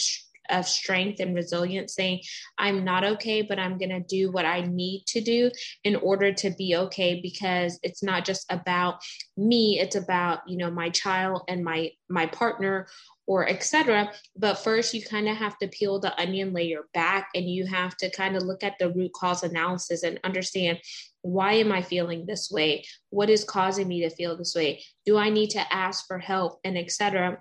of 0.49 0.67
strength 0.67 1.19
and 1.19 1.35
resilience 1.35 1.93
saying 1.95 2.19
i'm 2.57 2.83
not 2.83 3.03
okay 3.03 3.41
but 3.41 3.59
i'm 3.59 3.77
going 3.77 3.89
to 3.89 3.99
do 4.01 4.31
what 4.31 4.45
i 4.45 4.61
need 4.61 5.03
to 5.05 5.21
do 5.21 5.49
in 5.83 5.95
order 5.97 6.33
to 6.33 6.49
be 6.51 6.75
okay 6.75 7.19
because 7.21 7.79
it's 7.83 8.03
not 8.03 8.25
just 8.25 8.45
about 8.49 8.99
me 9.37 9.79
it's 9.79 9.95
about 9.95 10.39
you 10.47 10.57
know 10.57 10.71
my 10.71 10.89
child 10.89 11.41
and 11.47 11.63
my 11.63 11.89
my 12.09 12.25
partner 12.25 12.87
or 13.27 13.47
etc 13.47 14.11
but 14.35 14.55
first 14.55 14.93
you 14.93 15.03
kind 15.03 15.29
of 15.29 15.37
have 15.37 15.57
to 15.59 15.67
peel 15.67 15.99
the 15.99 16.19
onion 16.19 16.51
layer 16.51 16.81
back 16.93 17.29
and 17.35 17.45
you 17.45 17.65
have 17.65 17.95
to 17.95 18.09
kind 18.09 18.35
of 18.35 18.43
look 18.43 18.63
at 18.63 18.73
the 18.79 18.89
root 18.91 19.11
cause 19.13 19.43
analysis 19.43 20.03
and 20.03 20.19
understand 20.23 20.79
why 21.21 21.53
am 21.53 21.71
i 21.71 21.81
feeling 21.81 22.25
this 22.25 22.49
way? 22.49 22.85
What 23.09 23.29
is 23.29 23.43
causing 23.43 23.87
me 23.87 24.01
to 24.01 24.09
feel 24.09 24.37
this 24.37 24.55
way? 24.55 24.83
Do 25.05 25.17
i 25.17 25.29
need 25.29 25.49
to 25.51 25.73
ask 25.73 26.07
for 26.07 26.17
help? 26.17 26.59
and 26.63 26.77
etc 26.77 27.39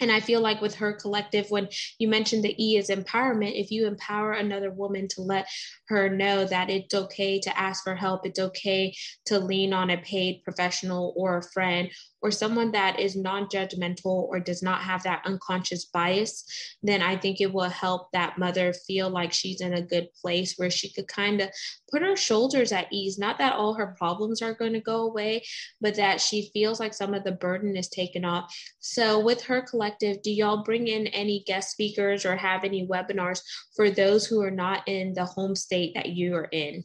and 0.00 0.12
I 0.12 0.20
feel 0.20 0.40
like 0.40 0.60
with 0.60 0.76
her 0.76 0.92
collective, 0.92 1.50
when 1.50 1.68
you 1.98 2.08
mentioned 2.08 2.44
the 2.44 2.54
E 2.62 2.76
is 2.76 2.88
empowerment, 2.88 3.60
if 3.60 3.70
you 3.70 3.86
empower 3.86 4.32
another 4.32 4.70
woman 4.70 5.08
to 5.08 5.22
let 5.22 5.48
her 5.88 6.08
know 6.08 6.44
that 6.44 6.70
it's 6.70 6.94
okay 6.94 7.40
to 7.40 7.58
ask 7.58 7.82
for 7.82 7.94
help, 7.94 8.24
it's 8.24 8.38
okay 8.38 8.94
to 9.26 9.38
lean 9.38 9.72
on 9.72 9.90
a 9.90 9.98
paid 9.98 10.42
professional 10.44 11.12
or 11.16 11.38
a 11.38 11.42
friend 11.42 11.90
or 12.20 12.30
someone 12.30 12.72
that 12.72 12.98
is 12.98 13.16
non-judgmental 13.16 14.06
or 14.06 14.40
does 14.40 14.62
not 14.62 14.80
have 14.80 15.02
that 15.02 15.22
unconscious 15.24 15.86
bias 15.86 16.44
then 16.82 17.02
i 17.02 17.16
think 17.16 17.40
it 17.40 17.52
will 17.52 17.68
help 17.68 18.10
that 18.12 18.38
mother 18.38 18.72
feel 18.72 19.08
like 19.10 19.32
she's 19.32 19.60
in 19.60 19.74
a 19.74 19.82
good 19.82 20.08
place 20.20 20.54
where 20.56 20.70
she 20.70 20.92
could 20.92 21.08
kind 21.08 21.40
of 21.40 21.50
put 21.90 22.02
her 22.02 22.16
shoulders 22.16 22.72
at 22.72 22.92
ease. 22.92 23.18
Not 23.18 23.38
that 23.38 23.54
all 23.54 23.74
her 23.74 23.94
problems 23.98 24.42
are 24.42 24.54
going 24.54 24.72
to 24.74 24.80
go 24.80 25.02
away 25.02 25.42
but 25.80 25.94
that 25.96 26.20
she 26.20 26.50
feels 26.52 26.80
like 26.80 26.94
some 26.94 27.14
of 27.14 27.24
the 27.24 27.32
burden 27.32 27.76
is 27.76 27.88
taken 27.88 28.24
off. 28.24 28.54
So 28.80 29.20
with 29.20 29.42
her 29.42 29.62
collective 29.62 30.22
do 30.22 30.30
y'all 30.30 30.62
bring 30.62 30.88
in 30.88 31.06
any 31.08 31.42
guest 31.46 31.70
speakers 31.70 32.24
or 32.24 32.36
have 32.36 32.64
any 32.64 32.86
webinars 32.86 33.40
for 33.74 33.90
those 33.90 34.26
who 34.26 34.42
are 34.42 34.50
not 34.50 34.86
in 34.86 35.14
the 35.14 35.24
home 35.24 35.54
state 35.54 35.94
that 35.94 36.10
you 36.10 36.34
are 36.34 36.48
in? 36.50 36.84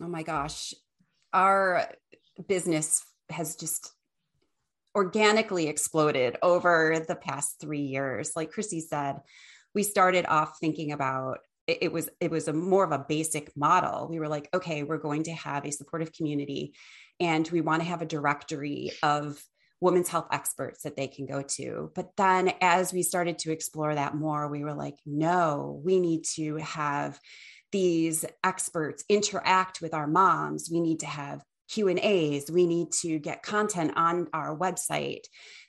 Oh 0.00 0.08
my 0.08 0.22
gosh. 0.22 0.74
Our 1.32 1.88
business 2.46 3.04
has 3.30 3.56
just 3.56 3.92
organically 4.98 5.68
exploded 5.68 6.36
over 6.42 7.04
the 7.06 7.14
past 7.14 7.60
three 7.60 7.82
years. 7.82 8.32
Like 8.34 8.50
Chrissy 8.50 8.80
said, 8.80 9.20
we 9.72 9.84
started 9.84 10.26
off 10.26 10.58
thinking 10.58 10.90
about 10.90 11.38
it, 11.68 11.78
it 11.82 11.92
was 11.92 12.08
it 12.20 12.32
was 12.32 12.48
a 12.48 12.52
more 12.52 12.82
of 12.82 12.90
a 12.90 13.04
basic 13.08 13.56
model. 13.56 14.08
We 14.10 14.18
were 14.18 14.28
like, 14.28 14.48
okay, 14.52 14.82
we're 14.82 14.98
going 14.98 15.22
to 15.24 15.32
have 15.32 15.64
a 15.64 15.70
supportive 15.70 16.12
community, 16.12 16.74
and 17.20 17.48
we 17.48 17.60
want 17.60 17.80
to 17.82 17.88
have 17.88 18.02
a 18.02 18.06
directory 18.06 18.90
of 19.04 19.40
women's 19.80 20.08
health 20.08 20.26
experts 20.32 20.82
that 20.82 20.96
they 20.96 21.06
can 21.06 21.26
go 21.26 21.42
to. 21.42 21.92
But 21.94 22.10
then 22.16 22.52
as 22.60 22.92
we 22.92 23.04
started 23.04 23.38
to 23.40 23.52
explore 23.52 23.94
that 23.94 24.16
more, 24.16 24.48
we 24.48 24.64
were 24.64 24.74
like, 24.74 24.96
no, 25.06 25.80
we 25.84 26.00
need 26.00 26.24
to 26.34 26.56
have 26.56 27.20
these 27.70 28.24
experts 28.42 29.04
interact 29.08 29.80
with 29.80 29.94
our 29.94 30.08
moms. 30.08 30.68
We 30.72 30.80
need 30.80 31.00
to 31.00 31.06
have 31.06 31.44
Q 31.68 31.88
and 31.88 31.98
A's. 31.98 32.50
We 32.50 32.66
need 32.66 32.92
to 33.02 33.18
get 33.18 33.42
content 33.42 33.92
on 33.96 34.28
our 34.32 34.56
website 34.56 35.24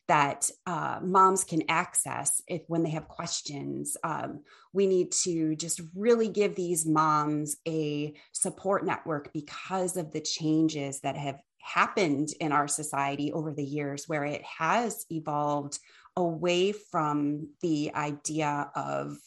that 0.07 0.49
uh, 0.65 0.99
moms 1.03 1.43
can 1.43 1.63
access 1.69 2.41
if 2.47 2.63
when 2.67 2.83
they 2.83 2.89
have 2.89 3.07
questions. 3.07 3.95
Um, 4.03 4.41
we 4.73 4.87
need 4.87 5.11
to 5.23 5.55
just 5.55 5.81
really 5.95 6.29
give 6.29 6.55
these 6.55 6.85
moms 6.85 7.57
a 7.67 8.15
support 8.31 8.85
network 8.85 9.31
because 9.33 9.97
of 9.97 10.11
the 10.11 10.21
changes 10.21 11.01
that 11.01 11.15
have 11.15 11.39
happened 11.61 12.29
in 12.39 12.51
our 12.51 12.67
society 12.67 13.31
over 13.31 13.53
the 13.53 13.63
years, 13.63 14.05
where 14.07 14.23
it 14.23 14.41
has 14.43 15.05
evolved 15.11 15.77
away 16.15 16.71
from 16.71 17.49
the 17.61 17.93
idea 17.93 18.71
of 18.75 19.17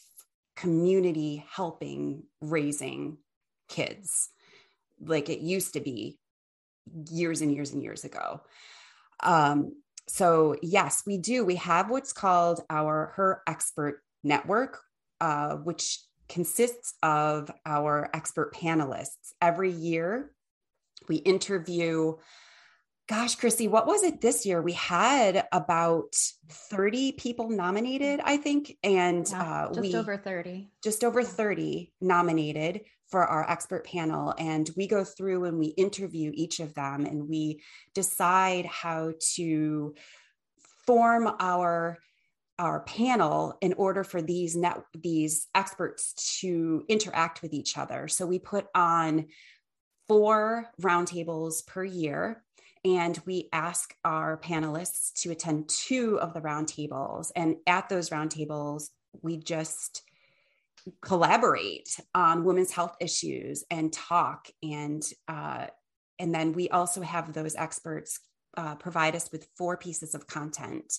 community 0.55 1.43
helping 1.49 2.23
raising 2.41 3.17
kids 3.69 4.29
like 5.01 5.29
it 5.29 5.39
used 5.39 5.73
to 5.73 5.79
be 5.79 6.19
years 7.09 7.41
and 7.41 7.53
years 7.53 7.71
and 7.71 7.81
years 7.81 8.03
ago. 8.03 8.41
Um, 9.21 9.73
so 10.07 10.55
yes, 10.61 11.03
we 11.05 11.17
do. 11.17 11.45
We 11.45 11.55
have 11.55 11.89
what's 11.89 12.13
called 12.13 12.61
our 12.69 13.13
Her 13.15 13.41
Expert 13.47 14.01
Network, 14.23 14.79
uh, 15.21 15.55
which 15.55 15.99
consists 16.29 16.95
of 17.03 17.51
our 17.65 18.09
expert 18.13 18.53
panelists. 18.53 19.33
Every 19.41 19.71
year, 19.71 20.31
we 21.07 21.17
interview. 21.17 22.15
Gosh, 23.07 23.35
Chrissy, 23.35 23.67
what 23.67 23.85
was 23.85 24.03
it 24.03 24.21
this 24.21 24.45
year? 24.45 24.61
We 24.61 24.71
had 24.73 25.45
about 25.51 26.15
30 26.49 27.13
people 27.13 27.49
nominated, 27.49 28.21
I 28.23 28.37
think. 28.37 28.77
And 28.81 29.27
yeah, 29.29 29.65
uh, 29.65 29.67
just 29.73 29.81
we, 29.81 29.95
over 29.95 30.17
30. 30.17 30.69
Just 30.81 31.03
over 31.03 31.21
30 31.21 31.91
nominated 31.99 32.81
for 33.13 33.27
our 33.27 33.47
expert 33.47 33.85
panel 33.85 34.33
and 34.39 34.71
we 34.75 34.87
go 34.87 35.03
through 35.03 35.45
and 35.45 35.59
we 35.59 35.67
interview 35.67 36.31
each 36.33 36.59
of 36.59 36.73
them 36.73 37.05
and 37.05 37.29
we 37.29 37.61
decide 37.93 38.65
how 38.65 39.13
to 39.35 39.93
form 40.87 41.31
our 41.39 41.99
our 42.57 42.79
panel 42.85 43.55
in 43.61 43.73
order 43.73 44.03
for 44.03 44.19
these 44.19 44.55
net 44.55 44.81
these 44.95 45.47
experts 45.53 46.39
to 46.39 46.83
interact 46.89 47.43
with 47.43 47.53
each 47.53 47.77
other 47.77 48.07
so 48.07 48.25
we 48.25 48.39
put 48.39 48.65
on 48.73 49.27
four 50.07 50.65
roundtables 50.81 51.63
per 51.67 51.83
year 51.83 52.43
And 52.83 53.17
we 53.25 53.47
ask 53.53 53.95
our 54.03 54.37
panelists 54.37 55.13
to 55.21 55.31
attend 55.31 55.69
two 55.69 56.19
of 56.19 56.33
the 56.33 56.41
roundtables. 56.41 57.31
And 57.33 57.55
at 57.65 57.87
those 57.87 58.09
roundtables, 58.09 58.89
we 59.21 59.37
just 59.37 60.01
collaborate 61.01 61.97
on 62.13 62.43
women's 62.43 62.71
health 62.71 62.95
issues 62.99 63.63
and 63.69 63.91
talk 63.93 64.47
and 64.61 65.03
uh, 65.27 65.67
and 66.19 66.33
then 66.33 66.53
we 66.53 66.69
also 66.69 67.01
have 67.01 67.33
those 67.33 67.55
experts 67.55 68.19
uh, 68.55 68.75
provide 68.75 69.15
us 69.15 69.31
with 69.31 69.47
four 69.57 69.77
pieces 69.77 70.13
of 70.13 70.27
content 70.27 70.93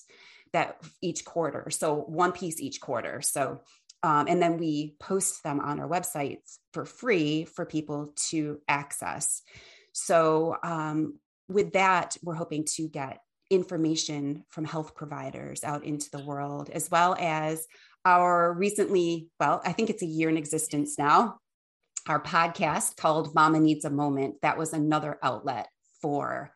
that 0.53 0.81
each 1.03 1.25
quarter 1.25 1.71
so 1.71 1.95
one 1.95 2.33
piece 2.33 2.61
each 2.61 2.81
quarter. 2.81 3.21
So 3.23 3.61
um, 4.03 4.27
and 4.29 4.41
then 4.43 4.59
we 4.59 4.97
post 5.01 5.43
them 5.43 5.61
on 5.61 5.81
our 5.81 5.89
websites 5.89 6.59
for 6.75 6.85
free 6.85 7.47
for 7.47 7.65
people 7.65 8.13
to 8.29 8.61
access. 8.69 9.41
So 9.93 10.57
um, 10.63 11.19
with 11.49 11.73
that 11.73 12.17
we're 12.23 12.35
hoping 12.35 12.65
to 12.77 12.89
get 12.89 13.21
information 13.51 14.45
from 14.49 14.65
health 14.65 14.95
providers 14.95 15.65
out 15.65 15.85
into 15.85 16.11
the 16.11 16.25
world 16.25 16.71
as 16.71 16.91
well 16.91 17.15
as 17.19 17.67
our 18.05 18.53
recently, 18.53 19.29
well, 19.41 19.63
I 19.65 19.73
think 19.73 19.91
it's 19.91 20.03
a 20.03 20.07
year 20.07 20.29
in 20.29 20.37
existence 20.37 20.99
now, 20.99 21.39
our 22.07 22.23
podcast 22.23 22.97
called 22.97 23.35
Mama 23.35 23.61
Needs 23.61 23.85
a 23.85 23.91
Moment. 23.91 24.37
That 24.43 24.59
was 24.59 24.73
another 24.73 25.19
outlet 25.23 25.69
for 26.03 26.53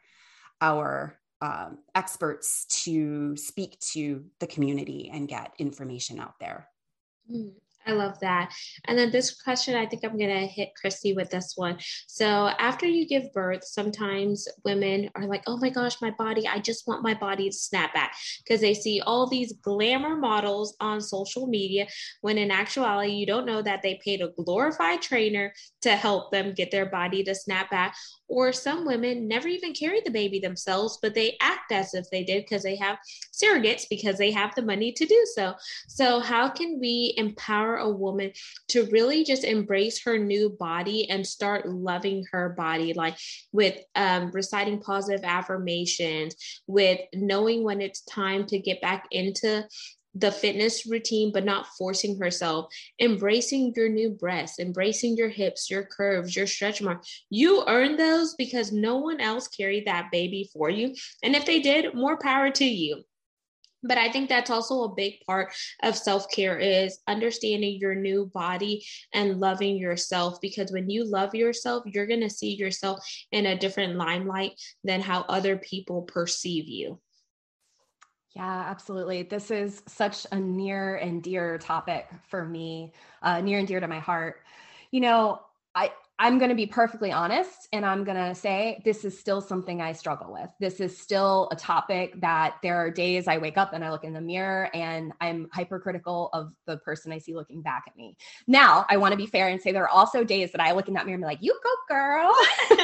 our 0.60 1.18
um, 1.40 1.78
experts 1.94 2.66
to 2.84 3.36
speak 3.36 3.78
to 3.92 4.24
the 4.40 4.46
community 4.46 5.10
and 5.12 5.28
get 5.28 5.54
information 5.58 6.18
out 6.18 6.34
there. 6.40 6.68
I 7.88 7.92
love 7.92 8.20
that. 8.20 8.52
And 8.84 8.98
then 8.98 9.10
this 9.10 9.40
question, 9.40 9.74
I 9.74 9.86
think 9.86 10.04
I'm 10.04 10.18
going 10.18 10.28
to 10.28 10.46
hit 10.46 10.74
Christy 10.78 11.14
with 11.14 11.30
this 11.30 11.54
one. 11.56 11.78
So, 12.06 12.50
after 12.58 12.86
you 12.86 13.06
give 13.06 13.32
birth, 13.32 13.64
sometimes 13.64 14.46
women 14.62 15.08
are 15.14 15.26
like, 15.26 15.42
oh 15.46 15.56
my 15.56 15.70
gosh, 15.70 16.02
my 16.02 16.10
body, 16.10 16.46
I 16.46 16.58
just 16.58 16.86
want 16.86 17.02
my 17.02 17.14
body 17.14 17.48
to 17.48 17.56
snap 17.56 17.94
back 17.94 18.14
because 18.44 18.60
they 18.60 18.74
see 18.74 19.00
all 19.00 19.26
these 19.26 19.54
glamour 19.54 20.16
models 20.16 20.76
on 20.80 21.00
social 21.00 21.46
media 21.46 21.86
when 22.20 22.36
in 22.36 22.50
actuality, 22.50 23.12
you 23.12 23.24
don't 23.24 23.46
know 23.46 23.62
that 23.62 23.80
they 23.82 23.98
paid 24.04 24.20
a 24.20 24.32
glorified 24.42 25.00
trainer 25.00 25.54
to 25.80 25.96
help 25.96 26.30
them 26.30 26.52
get 26.52 26.70
their 26.70 26.86
body 26.86 27.24
to 27.24 27.34
snap 27.34 27.70
back 27.70 27.94
or 28.28 28.52
some 28.52 28.84
women 28.84 29.26
never 29.26 29.48
even 29.48 29.72
carry 29.72 30.00
the 30.04 30.10
baby 30.10 30.38
themselves, 30.38 30.98
but 31.00 31.14
they 31.14 31.36
act 31.40 31.72
as 31.72 31.94
if 31.94 32.08
they 32.10 32.22
did 32.22 32.44
because 32.44 32.62
they 32.62 32.76
have 32.76 32.98
surrogates 33.32 33.84
because 33.88 34.18
they 34.18 34.30
have 34.30 34.54
the 34.54 34.62
money 34.62 34.92
to 34.92 35.06
do 35.06 35.26
so. 35.34 35.54
So, 35.88 36.20
how 36.20 36.48
can 36.48 36.78
we 36.78 37.14
empower 37.16 37.77
a 37.78 37.90
woman 37.90 38.32
to 38.68 38.86
really 38.90 39.24
just 39.24 39.44
embrace 39.44 40.02
her 40.04 40.18
new 40.18 40.50
body 40.50 41.08
and 41.10 41.26
start 41.26 41.68
loving 41.68 42.24
her 42.32 42.50
body, 42.50 42.92
like 42.92 43.16
with 43.52 43.78
um, 43.94 44.30
reciting 44.32 44.80
positive 44.80 45.24
affirmations, 45.24 46.34
with 46.66 47.00
knowing 47.14 47.64
when 47.64 47.80
it's 47.80 48.02
time 48.02 48.46
to 48.46 48.58
get 48.58 48.80
back 48.80 49.06
into 49.10 49.66
the 50.14 50.32
fitness 50.32 50.86
routine, 50.86 51.32
but 51.32 51.44
not 51.44 51.66
forcing 51.78 52.18
herself, 52.18 52.66
embracing 53.00 53.72
your 53.76 53.88
new 53.88 54.10
breasts, 54.10 54.58
embracing 54.58 55.16
your 55.16 55.28
hips, 55.28 55.70
your 55.70 55.84
curves, 55.84 56.34
your 56.34 56.46
stretch 56.46 56.82
marks. 56.82 57.24
You 57.30 57.64
earn 57.66 57.96
those 57.96 58.34
because 58.34 58.72
no 58.72 58.96
one 58.96 59.20
else 59.20 59.48
carried 59.48 59.86
that 59.86 60.10
baby 60.10 60.48
for 60.52 60.70
you. 60.70 60.94
And 61.22 61.36
if 61.36 61.46
they 61.46 61.60
did, 61.60 61.94
more 61.94 62.18
power 62.18 62.50
to 62.50 62.64
you 62.64 63.04
but 63.82 63.98
i 63.98 64.10
think 64.10 64.28
that's 64.28 64.50
also 64.50 64.82
a 64.82 64.94
big 64.94 65.14
part 65.26 65.52
of 65.82 65.96
self-care 65.96 66.58
is 66.58 66.98
understanding 67.06 67.78
your 67.80 67.94
new 67.94 68.26
body 68.26 68.84
and 69.14 69.40
loving 69.40 69.76
yourself 69.76 70.40
because 70.40 70.72
when 70.72 70.88
you 70.90 71.04
love 71.04 71.34
yourself 71.34 71.84
you're 71.86 72.06
going 72.06 72.20
to 72.20 72.30
see 72.30 72.54
yourself 72.54 72.98
in 73.32 73.46
a 73.46 73.58
different 73.58 73.96
limelight 73.96 74.52
than 74.84 75.00
how 75.00 75.22
other 75.28 75.56
people 75.56 76.02
perceive 76.02 76.66
you 76.68 76.98
yeah, 78.36 78.66
absolutely. 78.68 79.24
This 79.24 79.50
is 79.50 79.82
such 79.88 80.24
a 80.30 80.38
near 80.38 80.96
and 80.96 81.22
dear 81.22 81.58
topic 81.58 82.08
for 82.28 82.44
me, 82.44 82.92
uh, 83.22 83.40
near 83.40 83.58
and 83.58 83.66
dear 83.66 83.80
to 83.80 83.88
my 83.88 83.98
heart. 83.98 84.42
You 84.92 85.00
know, 85.00 85.40
I 85.74 85.92
I'm 86.20 86.38
going 86.38 86.48
to 86.48 86.56
be 86.56 86.66
perfectly 86.66 87.12
honest 87.12 87.68
and 87.72 87.86
I'm 87.86 88.02
going 88.02 88.16
to 88.16 88.34
say 88.34 88.82
this 88.84 89.04
is 89.04 89.16
still 89.16 89.40
something 89.40 89.80
I 89.80 89.92
struggle 89.92 90.32
with. 90.32 90.50
This 90.58 90.80
is 90.80 90.98
still 90.98 91.48
a 91.52 91.56
topic 91.56 92.20
that 92.20 92.56
there 92.60 92.76
are 92.76 92.90
days 92.90 93.28
I 93.28 93.38
wake 93.38 93.56
up 93.56 93.72
and 93.72 93.84
I 93.84 93.90
look 93.92 94.02
in 94.02 94.12
the 94.12 94.20
mirror 94.20 94.68
and 94.74 95.12
I'm 95.20 95.46
hypercritical 95.52 96.30
of 96.32 96.52
the 96.66 96.78
person 96.78 97.12
I 97.12 97.18
see 97.18 97.34
looking 97.34 97.62
back 97.62 97.84
at 97.86 97.96
me. 97.96 98.16
Now, 98.48 98.84
I 98.88 98.96
want 98.96 99.12
to 99.12 99.16
be 99.16 99.26
fair 99.26 99.48
and 99.48 99.62
say 99.62 99.70
there 99.70 99.84
are 99.84 99.88
also 99.88 100.24
days 100.24 100.50
that 100.52 100.60
I 100.60 100.72
look 100.72 100.88
in 100.88 100.94
that 100.94 101.06
mirror 101.06 101.14
and 101.14 101.22
be 101.22 101.26
like, 101.26 101.42
"You 101.42 101.58
go, 101.62 101.94
girl." 101.94 102.34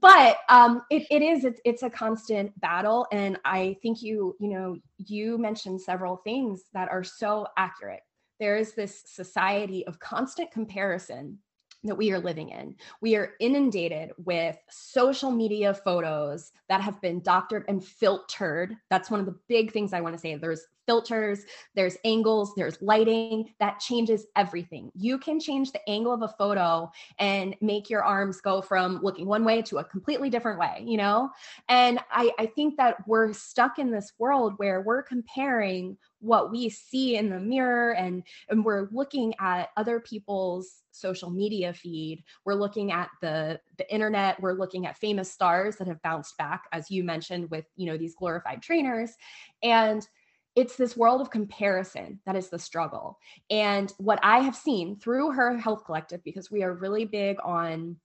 but 0.00 0.38
um, 0.48 0.82
it, 0.90 1.06
it 1.10 1.22
is 1.22 1.44
it's, 1.44 1.60
it's 1.64 1.82
a 1.82 1.90
constant 1.90 2.58
battle 2.60 3.06
and 3.12 3.38
i 3.44 3.76
think 3.82 4.02
you 4.02 4.34
you 4.40 4.48
know 4.48 4.76
you 4.96 5.36
mentioned 5.36 5.80
several 5.80 6.16
things 6.16 6.62
that 6.72 6.88
are 6.88 7.04
so 7.04 7.46
accurate 7.58 8.00
there 8.40 8.56
is 8.56 8.72
this 8.72 9.02
society 9.06 9.86
of 9.86 9.98
constant 9.98 10.50
comparison 10.50 11.38
that 11.84 11.96
we 11.96 12.12
are 12.12 12.18
living 12.18 12.50
in. 12.50 12.76
We 13.00 13.16
are 13.16 13.32
inundated 13.40 14.12
with 14.18 14.56
social 14.70 15.30
media 15.30 15.74
photos 15.74 16.52
that 16.68 16.80
have 16.80 17.00
been 17.00 17.20
doctored 17.20 17.64
and 17.68 17.84
filtered. 17.84 18.76
That's 18.90 19.10
one 19.10 19.20
of 19.20 19.26
the 19.26 19.38
big 19.48 19.72
things 19.72 19.92
I 19.92 20.00
want 20.00 20.14
to 20.14 20.20
say. 20.20 20.34
There's 20.36 20.66
filters, 20.86 21.44
there's 21.74 21.96
angles, 22.04 22.52
there's 22.56 22.80
lighting 22.82 23.52
that 23.60 23.80
changes 23.80 24.26
everything. 24.36 24.90
You 24.94 25.18
can 25.18 25.38
change 25.38 25.72
the 25.72 25.88
angle 25.88 26.12
of 26.12 26.22
a 26.22 26.34
photo 26.38 26.90
and 27.18 27.54
make 27.60 27.88
your 27.88 28.02
arms 28.02 28.40
go 28.40 28.60
from 28.60 29.00
looking 29.02 29.26
one 29.26 29.44
way 29.44 29.62
to 29.62 29.78
a 29.78 29.84
completely 29.84 30.30
different 30.30 30.58
way, 30.58 30.84
you 30.86 30.96
know? 30.96 31.30
And 31.68 31.98
I, 32.10 32.30
I 32.38 32.46
think 32.46 32.76
that 32.76 32.96
we're 33.06 33.32
stuck 33.32 33.78
in 33.78 33.90
this 33.90 34.12
world 34.18 34.54
where 34.56 34.80
we're 34.80 35.02
comparing 35.02 35.96
what 36.20 36.50
we 36.50 36.68
see 36.68 37.16
in 37.16 37.30
the 37.30 37.40
mirror 37.40 37.92
and, 37.94 38.22
and 38.48 38.64
we're 38.64 38.88
looking 38.92 39.34
at 39.40 39.70
other 39.76 40.00
people's 40.00 40.82
social 40.92 41.30
media 41.30 41.72
feed 41.72 42.22
we're 42.44 42.54
looking 42.54 42.92
at 42.92 43.08
the 43.22 43.58
the 43.78 43.92
internet 43.92 44.40
we're 44.42 44.52
looking 44.52 44.86
at 44.86 44.96
famous 44.98 45.32
stars 45.32 45.76
that 45.76 45.88
have 45.88 46.00
bounced 46.02 46.36
back 46.36 46.64
as 46.72 46.90
you 46.90 47.02
mentioned 47.02 47.50
with 47.50 47.64
you 47.76 47.86
know 47.86 47.96
these 47.96 48.14
glorified 48.14 48.60
trainers 48.60 49.14
and 49.62 50.06
it's 50.54 50.76
this 50.76 50.96
world 50.96 51.20
of 51.20 51.30
comparison 51.30 52.20
that 52.26 52.36
is 52.36 52.50
the 52.50 52.58
struggle. 52.58 53.18
And 53.50 53.92
what 53.98 54.18
I 54.22 54.40
have 54.40 54.56
seen 54.56 54.96
through 54.96 55.32
her 55.32 55.56
health 55.56 55.84
collective, 55.84 56.22
because 56.24 56.50
we 56.50 56.62
are 56.62 56.74
really 56.74 57.04
big 57.04 57.38
on 57.42 57.96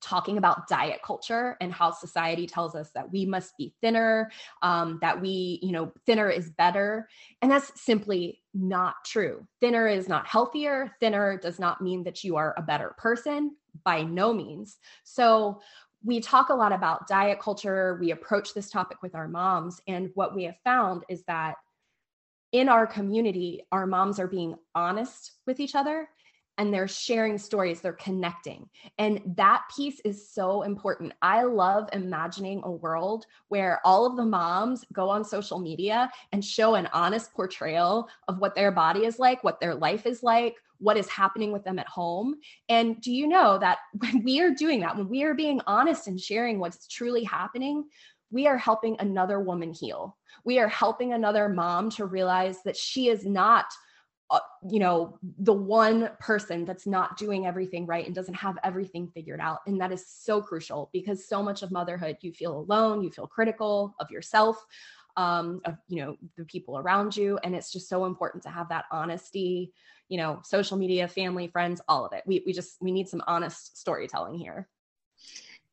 talking 0.00 0.36
about 0.36 0.68
diet 0.68 1.00
culture 1.02 1.56
and 1.60 1.72
how 1.72 1.90
society 1.90 2.46
tells 2.46 2.74
us 2.74 2.90
that 2.90 3.10
we 3.10 3.24
must 3.24 3.56
be 3.56 3.74
thinner, 3.80 4.30
um, 4.62 4.98
that 5.00 5.20
we, 5.20 5.58
you 5.62 5.72
know, 5.72 5.92
thinner 6.04 6.28
is 6.28 6.50
better. 6.50 7.08
And 7.40 7.50
that's 7.50 7.80
simply 7.80 8.42
not 8.52 8.96
true. 9.06 9.46
Thinner 9.60 9.88
is 9.88 10.08
not 10.08 10.26
healthier. 10.26 10.94
Thinner 11.00 11.38
does 11.38 11.58
not 11.58 11.80
mean 11.80 12.04
that 12.04 12.22
you 12.22 12.36
are 12.36 12.54
a 12.58 12.62
better 12.62 12.94
person 12.98 13.56
by 13.82 14.02
no 14.02 14.32
means. 14.32 14.76
So, 15.04 15.60
we 16.06 16.20
talk 16.20 16.50
a 16.50 16.54
lot 16.54 16.70
about 16.70 17.08
diet 17.08 17.40
culture. 17.40 17.96
We 17.98 18.10
approach 18.10 18.52
this 18.52 18.68
topic 18.68 19.02
with 19.02 19.14
our 19.14 19.26
moms. 19.26 19.80
And 19.88 20.10
what 20.12 20.34
we 20.34 20.44
have 20.44 20.58
found 20.62 21.02
is 21.08 21.24
that 21.24 21.54
in 22.54 22.68
our 22.68 22.86
community, 22.86 23.66
our 23.72 23.84
moms 23.84 24.20
are 24.20 24.28
being 24.28 24.54
honest 24.76 25.32
with 25.44 25.58
each 25.58 25.74
other 25.74 26.08
and 26.56 26.72
they're 26.72 26.86
sharing 26.86 27.36
stories, 27.36 27.80
they're 27.80 27.94
connecting. 27.94 28.68
And 28.96 29.20
that 29.34 29.62
piece 29.76 29.98
is 30.04 30.30
so 30.30 30.62
important. 30.62 31.14
I 31.20 31.42
love 31.42 31.88
imagining 31.92 32.60
a 32.62 32.70
world 32.70 33.26
where 33.48 33.80
all 33.84 34.06
of 34.06 34.14
the 34.14 34.24
moms 34.24 34.84
go 34.92 35.10
on 35.10 35.24
social 35.24 35.58
media 35.58 36.08
and 36.30 36.44
show 36.44 36.76
an 36.76 36.88
honest 36.92 37.34
portrayal 37.34 38.08
of 38.28 38.38
what 38.38 38.54
their 38.54 38.70
body 38.70 39.04
is 39.04 39.18
like, 39.18 39.42
what 39.42 39.58
their 39.58 39.74
life 39.74 40.06
is 40.06 40.22
like, 40.22 40.54
what 40.78 40.96
is 40.96 41.08
happening 41.08 41.50
with 41.50 41.64
them 41.64 41.80
at 41.80 41.88
home. 41.88 42.36
And 42.68 43.00
do 43.00 43.12
you 43.12 43.26
know 43.26 43.58
that 43.58 43.78
when 43.98 44.22
we 44.22 44.40
are 44.40 44.50
doing 44.50 44.78
that, 44.80 44.96
when 44.96 45.08
we 45.08 45.24
are 45.24 45.34
being 45.34 45.60
honest 45.66 46.06
and 46.06 46.20
sharing 46.20 46.60
what's 46.60 46.86
truly 46.86 47.24
happening, 47.24 47.86
we 48.34 48.48
are 48.48 48.58
helping 48.58 48.96
another 48.98 49.38
woman 49.38 49.72
heal. 49.72 50.18
We 50.44 50.58
are 50.58 50.66
helping 50.66 51.12
another 51.12 51.48
mom 51.48 51.88
to 51.90 52.04
realize 52.04 52.58
that 52.64 52.76
she 52.76 53.08
is 53.08 53.24
not 53.24 53.66
uh, 54.30 54.40
you 54.68 54.80
know 54.80 55.18
the 55.38 55.52
one 55.52 56.10
person 56.18 56.64
that's 56.64 56.86
not 56.86 57.16
doing 57.16 57.46
everything 57.46 57.86
right 57.86 58.06
and 58.06 58.14
doesn't 58.14 58.34
have 58.34 58.58
everything 58.64 59.06
figured 59.06 59.38
out. 59.38 59.60
And 59.66 59.80
that 59.80 59.92
is 59.92 60.04
so 60.08 60.42
crucial 60.42 60.90
because 60.92 61.28
so 61.28 61.42
much 61.42 61.62
of 61.62 61.70
motherhood 61.70 62.16
you 62.22 62.32
feel 62.32 62.58
alone 62.58 63.02
you 63.02 63.10
feel 63.10 63.28
critical 63.28 63.94
of 64.00 64.10
yourself 64.10 64.56
um, 65.16 65.60
of 65.64 65.76
you 65.88 66.02
know 66.02 66.16
the 66.36 66.44
people 66.46 66.76
around 66.76 67.16
you. 67.16 67.38
And 67.44 67.54
it's 67.54 67.70
just 67.70 67.88
so 67.88 68.04
important 68.04 68.42
to 68.44 68.50
have 68.50 68.68
that 68.70 68.86
honesty 68.90 69.72
you 70.08 70.18
know 70.18 70.40
social 70.42 70.76
media 70.76 71.06
family 71.06 71.46
friends 71.46 71.80
all 71.86 72.04
of 72.04 72.12
it. 72.12 72.24
We, 72.26 72.42
we 72.44 72.52
just 72.52 72.78
we 72.80 72.90
need 72.90 73.08
some 73.08 73.22
honest 73.28 73.78
storytelling 73.78 74.34
here 74.38 74.68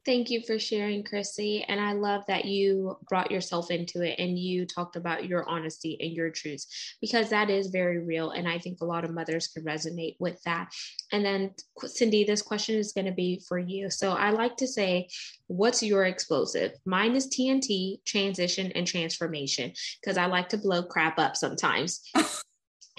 Thank 0.03 0.31
you 0.31 0.41
for 0.41 0.57
sharing, 0.57 1.03
Chrissy. 1.03 1.63
And 1.67 1.79
I 1.79 1.93
love 1.93 2.23
that 2.27 2.45
you 2.45 2.97
brought 3.07 3.29
yourself 3.29 3.69
into 3.69 4.01
it 4.01 4.17
and 4.17 4.37
you 4.37 4.65
talked 4.65 4.95
about 4.95 5.27
your 5.27 5.47
honesty 5.47 5.95
and 6.01 6.11
your 6.11 6.31
truths 6.31 6.95
because 6.99 7.29
that 7.29 7.51
is 7.51 7.67
very 7.67 7.99
real. 7.99 8.31
And 8.31 8.47
I 8.47 8.57
think 8.57 8.81
a 8.81 8.85
lot 8.85 9.05
of 9.05 9.11
mothers 9.11 9.49
can 9.49 9.63
resonate 9.63 10.15
with 10.19 10.41
that. 10.43 10.71
And 11.11 11.23
then, 11.23 11.51
Cindy, 11.85 12.23
this 12.23 12.41
question 12.41 12.77
is 12.77 12.93
going 12.93 13.05
to 13.05 13.11
be 13.11 13.43
for 13.47 13.59
you. 13.59 13.91
So 13.91 14.13
I 14.13 14.31
like 14.31 14.57
to 14.57 14.67
say, 14.67 15.07
what's 15.45 15.83
your 15.83 16.05
explosive? 16.05 16.71
Mine 16.83 17.15
is 17.15 17.27
TNT, 17.27 18.03
transition, 18.03 18.71
and 18.71 18.87
transformation 18.87 19.71
because 20.01 20.17
I 20.17 20.25
like 20.25 20.49
to 20.49 20.57
blow 20.57 20.81
crap 20.81 21.19
up 21.19 21.35
sometimes. 21.35 22.01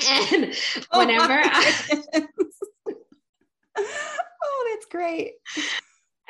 Oh 0.05 0.27
and 0.33 0.55
oh 0.91 0.99
whenever 0.99 1.35
oh 1.35 1.43
I. 1.45 2.27
oh, 3.77 4.69
that's 4.75 4.87
great 4.87 5.35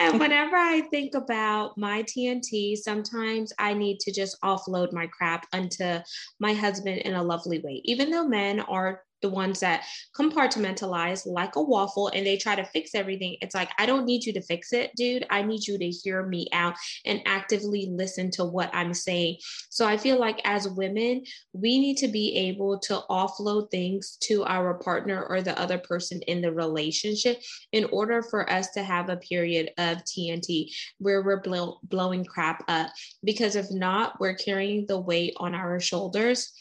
and 0.03 0.21
whenever 0.21 0.57
I 0.57 0.83
think 0.91 1.15
about 1.15 1.79
my 1.79 2.03
TNT, 2.03 2.77
sometimes 2.77 3.53
I 3.59 3.75
need 3.75 4.01
to 4.01 4.13
just 4.13 4.41
offload 4.43 4.93
my 4.93 5.07
crap 5.07 5.47
onto 5.53 5.99
my 6.41 6.53
husband 6.53 6.99
in 6.99 7.15
a 7.15 7.23
lovely 7.23 7.61
way. 7.61 7.81
Even 7.85 8.11
though 8.11 8.27
men 8.27 8.61
are 8.61 9.03
the 9.23 9.29
ones 9.29 9.61
that 9.61 9.85
compartmentalize 10.17 11.27
like 11.27 11.57
a 11.57 11.63
waffle 11.63 12.09
and 12.09 12.27
they 12.27 12.37
try 12.37 12.55
to 12.55 12.65
fix 12.65 12.91
everything. 12.95 13.37
It's 13.41 13.55
like, 13.55 13.71
I 13.79 13.87
don't 13.87 14.05
need 14.05 14.25
you 14.25 14.33
to 14.35 14.43
fix 14.43 14.73
it, 14.73 14.91
dude. 14.97 15.27
I 15.31 15.43
need 15.43 15.67
you 15.67 15.79
to 15.79 15.89
hear 15.89 16.27
me 16.27 16.49
out 16.53 16.75
and 17.07 17.23
actively 17.25 17.89
listen 17.91 18.31
to 18.33 18.45
what 18.45 18.71
I'm 18.75 18.93
saying. 18.93 19.39
So 19.71 19.87
I 19.87 19.97
feel 19.97 20.19
like 20.19 20.41
as 20.45 20.69
women, 20.69 21.23
we 21.53 21.79
need 21.79 21.97
to 21.99 22.09
be 22.09 22.37
able 22.37 22.79
to 22.81 23.01
offload 23.09 23.71
things 23.71 24.19
to 24.23 24.45
our 24.45 24.75
partner 24.75 25.25
or 25.25 25.41
the 25.41 25.59
other 25.59 25.79
person 25.79 26.21
in 26.23 26.41
the 26.41 26.53
relationship 26.53 27.41
in 27.73 27.85
order 27.87 28.23
for 28.23 28.51
us 28.51 28.71
to 28.73 28.83
have 28.83 29.09
a 29.09 29.17
period 29.17 29.71
of 29.79 29.99
TNT 30.05 30.71
where 30.99 31.23
we're 31.23 31.41
blow- 31.41 31.79
blowing 31.85 32.25
crap 32.25 32.65
up. 32.69 32.91
Because 33.25 33.57
if 33.57 33.67
not, 33.71 34.21
we're 34.21 34.35
carrying 34.35 34.87
the 34.87 35.01
weight 35.01 35.35
on 35.37 35.55
our 35.55 35.81
shoulders 35.81 36.53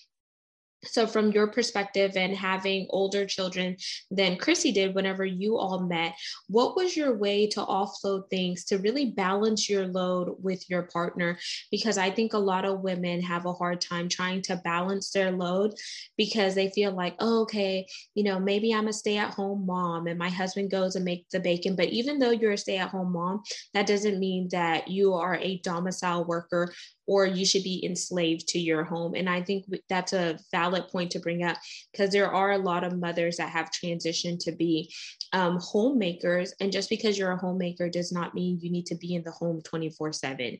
so, 0.83 1.05
from 1.05 1.31
your 1.31 1.47
perspective 1.47 2.13
and 2.15 2.35
having 2.35 2.87
older 2.89 3.25
children 3.25 3.77
than 4.09 4.37
Chrissy 4.37 4.71
did 4.71 4.95
whenever 4.95 5.23
you 5.23 5.57
all 5.57 5.79
met, 5.81 6.15
what 6.47 6.75
was 6.75 6.97
your 6.97 7.15
way 7.15 7.45
to 7.47 7.59
offload 7.59 8.29
things 8.29 8.65
to 8.65 8.79
really 8.79 9.11
balance 9.11 9.69
your 9.69 9.85
load 9.85 10.35
with 10.41 10.67
your 10.71 10.83
partner? 10.83 11.37
Because 11.69 11.99
I 11.99 12.09
think 12.09 12.33
a 12.33 12.39
lot 12.39 12.65
of 12.65 12.81
women 12.81 13.21
have 13.21 13.45
a 13.45 13.53
hard 13.53 13.79
time 13.79 14.09
trying 14.09 14.41
to 14.43 14.55
balance 14.63 15.11
their 15.11 15.31
load 15.31 15.75
because 16.17 16.55
they 16.55 16.69
feel 16.69 16.91
like, 16.91 17.15
oh, 17.19 17.43
okay, 17.43 17.85
you 18.15 18.23
know, 18.23 18.39
maybe 18.39 18.73
I'm 18.73 18.87
a 18.87 18.93
stay 18.93 19.17
at 19.17 19.35
home 19.35 19.67
mom 19.67 20.07
and 20.07 20.17
my 20.17 20.29
husband 20.29 20.71
goes 20.71 20.95
and 20.95 21.05
makes 21.05 21.31
the 21.31 21.39
bacon. 21.39 21.75
But 21.75 21.89
even 21.89 22.17
though 22.17 22.31
you're 22.31 22.53
a 22.53 22.57
stay 22.57 22.77
at 22.77 22.89
home 22.89 23.11
mom, 23.11 23.43
that 23.75 23.85
doesn't 23.85 24.19
mean 24.19 24.49
that 24.51 24.87
you 24.87 25.13
are 25.13 25.35
a 25.35 25.59
domicile 25.59 26.25
worker 26.25 26.73
or 27.11 27.25
you 27.25 27.45
should 27.45 27.63
be 27.63 27.83
enslaved 27.85 28.47
to 28.47 28.57
your 28.57 28.85
home. 28.85 29.15
And 29.15 29.29
I 29.29 29.41
think 29.41 29.65
that's 29.89 30.13
a 30.13 30.39
valid 30.49 30.70
point 30.79 31.11
to 31.11 31.19
bring 31.19 31.43
up 31.43 31.57
because 31.91 32.11
there 32.11 32.31
are 32.31 32.51
a 32.51 32.57
lot 32.57 32.83
of 32.83 32.97
mothers 32.97 33.37
that 33.37 33.49
have 33.49 33.71
transitioned 33.71 34.39
to 34.45 34.51
be 34.51 34.93
um, 35.33 35.59
homemakers. 35.61 36.53
And 36.59 36.71
just 36.71 36.89
because 36.89 37.17
you're 37.17 37.31
a 37.31 37.37
homemaker 37.37 37.89
does 37.89 38.11
not 38.11 38.33
mean 38.33 38.59
you 38.61 38.71
need 38.71 38.85
to 38.87 38.95
be 38.95 39.15
in 39.15 39.23
the 39.23 39.31
home 39.31 39.61
24 39.61 40.13
7. 40.13 40.57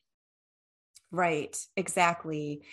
Right, 1.12 1.58
exactly. 1.78 2.64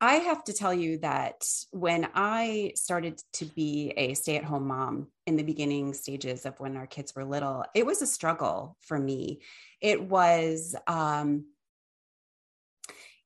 I 0.00 0.16
have 0.16 0.44
to 0.44 0.52
tell 0.52 0.72
you 0.72 0.98
that 0.98 1.44
when 1.72 2.08
I 2.14 2.72
started 2.76 3.20
to 3.34 3.44
be 3.44 3.92
a 3.96 4.14
stay 4.14 4.36
at 4.36 4.44
home 4.44 4.68
mom 4.68 5.08
in 5.26 5.34
the 5.34 5.42
beginning 5.42 5.92
stages 5.92 6.46
of 6.46 6.58
when 6.60 6.76
our 6.76 6.86
kids 6.86 7.16
were 7.16 7.24
little, 7.24 7.64
it 7.74 7.84
was 7.84 8.00
a 8.00 8.06
struggle 8.06 8.76
for 8.80 8.96
me. 8.96 9.40
It 9.80 10.00
was, 10.00 10.76
um, 10.86 11.46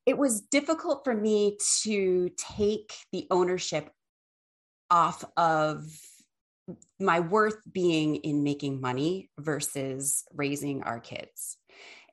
it 0.07 0.19
was 0.19 0.41
difficult 0.41 1.05
for 1.05 1.15
me 1.15 1.59
to 1.83 2.31
take 2.37 2.93
the 3.13 3.27
ownership 3.31 3.91
off 4.91 5.25
of 5.37 5.85
my 7.01 7.21
worth 7.21 7.61
being 7.71 8.17
in 8.17 8.43
making 8.43 8.81
money 8.81 9.31
versus 9.39 10.25
raising 10.35 10.83
our 10.83 11.01
kids. 11.01 11.57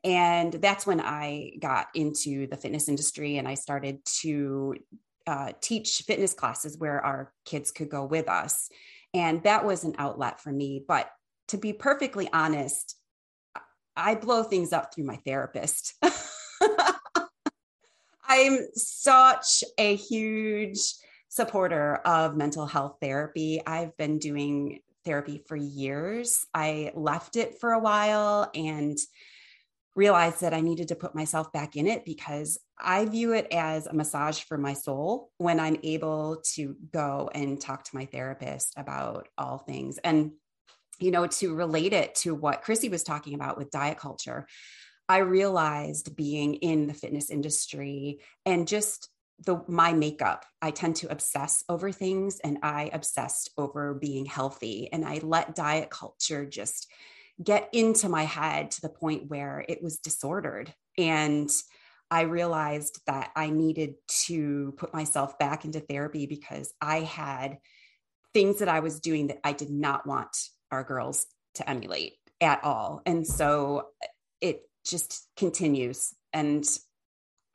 And 0.04 0.54
that's 0.54 0.88
when 0.88 1.02
I 1.02 1.54
got 1.60 1.88
into 1.94 2.48
the 2.48 2.58
fitness 2.58 2.88
industry 2.88 3.38
and 3.38 3.48
I 3.48 3.56
started 3.56 4.00
to 4.22 4.76
uh, 5.28 5.52
teach 5.62 6.04
fitness 6.08 6.34
classes 6.34 6.78
where 6.78 7.04
our 7.04 7.34
kids 7.46 7.72
could 7.72 7.90
go 7.90 8.06
with 8.06 8.30
us. 8.30 8.70
And 9.14 9.44
that 9.44 9.66
was 9.66 9.84
an 9.84 9.96
outlet 9.98 10.40
for 10.40 10.52
me. 10.52 10.84
But 10.88 11.10
to 11.50 11.58
be 11.58 11.74
perfectly 11.74 12.30
honest, 12.32 12.96
I 13.96 14.16
blow 14.16 14.44
things 14.44 14.72
up 14.72 14.94
through 14.94 15.04
my 15.04 15.18
therapist. 15.26 15.96
I'm 18.30 18.68
such 18.76 19.64
a 19.80 19.96
huge 19.96 20.80
supporter 21.30 21.96
of 22.06 22.38
mental 22.38 22.68
health 22.68 22.98
therapy. 23.02 23.60
I've 23.66 23.98
been 23.98 24.20
doing 24.20 24.82
therapy 25.04 25.42
for 25.48 25.56
years. 25.56 26.46
I 26.54 26.92
left 26.96 27.38
it 27.38 27.60
for 27.60 27.72
a 27.72 27.80
while 27.80 28.52
and 28.54 28.96
realized 29.96 30.42
that 30.42 30.54
I 30.54 30.62
needed 30.62 30.90
to 30.90 30.96
put 30.96 31.16
myself 31.16 31.52
back 31.52 31.76
in 31.76 31.88
it 31.88 32.06
because 32.06 32.60
I 32.80 33.04
view 33.06 33.34
it 33.34 33.48
as 33.52 33.88
a 33.88 33.94
massage 33.94 34.42
for 34.42 34.60
my 34.60 34.74
soul 34.74 35.32
when 35.40 35.60
I'm 35.60 35.78
able 35.82 36.44
to 36.54 36.76
go 36.94 37.32
and 37.34 37.60
talk 37.60 37.84
to 37.86 37.96
my 37.96 38.06
therapist 38.06 38.76
about 38.78 39.28
all 39.40 39.58
things. 39.58 39.98
And, 40.04 40.34
you 41.00 41.10
know, 41.10 41.26
to 41.26 41.56
relate 41.56 41.94
it 41.94 42.14
to 42.16 42.36
what 42.36 42.62
Chrissy 42.62 42.90
was 42.90 43.04
talking 43.04 43.34
about 43.34 43.58
with 43.58 43.72
diet 43.72 43.98
culture, 43.98 44.46
I 45.10 45.18
realized 45.18 46.16
being 46.16 46.54
in 46.56 46.88
the 46.88 46.94
fitness 46.94 47.30
industry 47.30 48.20
and 48.46 48.68
just 48.68 49.10
the 49.46 49.64
my 49.68 49.94
makeup 49.94 50.46
i 50.62 50.70
tend 50.70 50.98
to 50.98 51.10
obsess 51.10 51.64
over 51.70 51.94
things 51.94 52.42
and 52.44 52.58
i 52.62 52.90
obsessed 52.92 53.50
over 53.58 53.94
being 53.94 54.26
healthy 54.26 54.90
and 54.92 55.06
i 55.06 55.18
let 55.24 55.56
diet 55.56 55.90
culture 55.90 56.46
just 56.46 56.92
get 57.42 57.70
into 57.72 58.10
my 58.10 58.24
head 58.24 58.70
to 58.70 58.82
the 58.82 58.90
point 58.90 59.30
where 59.30 59.64
it 59.70 59.82
was 59.82 60.00
disordered. 60.00 60.74
And 60.98 61.50
i 62.12 62.22
realized 62.22 63.00
that 63.08 63.32
i 63.36 63.50
needed 63.50 63.96
to 64.26 64.74
put 64.78 64.94
myself 64.94 65.38
back 65.40 65.64
into 65.64 65.80
therapy 65.80 66.26
because 66.26 66.74
i 66.82 67.00
had 67.00 67.60
things 68.34 68.60
that 68.60 68.68
i 68.68 68.82
was 68.82 69.00
doing 69.00 69.28
that 69.28 69.40
i 69.46 69.54
did 69.54 69.70
not 69.70 70.06
want 70.06 70.36
our 70.72 70.84
girls 70.84 71.26
to 71.56 71.70
emulate 71.70 72.14
at 72.42 72.64
all. 72.64 73.02
And 73.06 73.28
so 73.28 73.88
it 74.42 74.69
just 74.90 75.28
continues. 75.38 76.14
And 76.34 76.66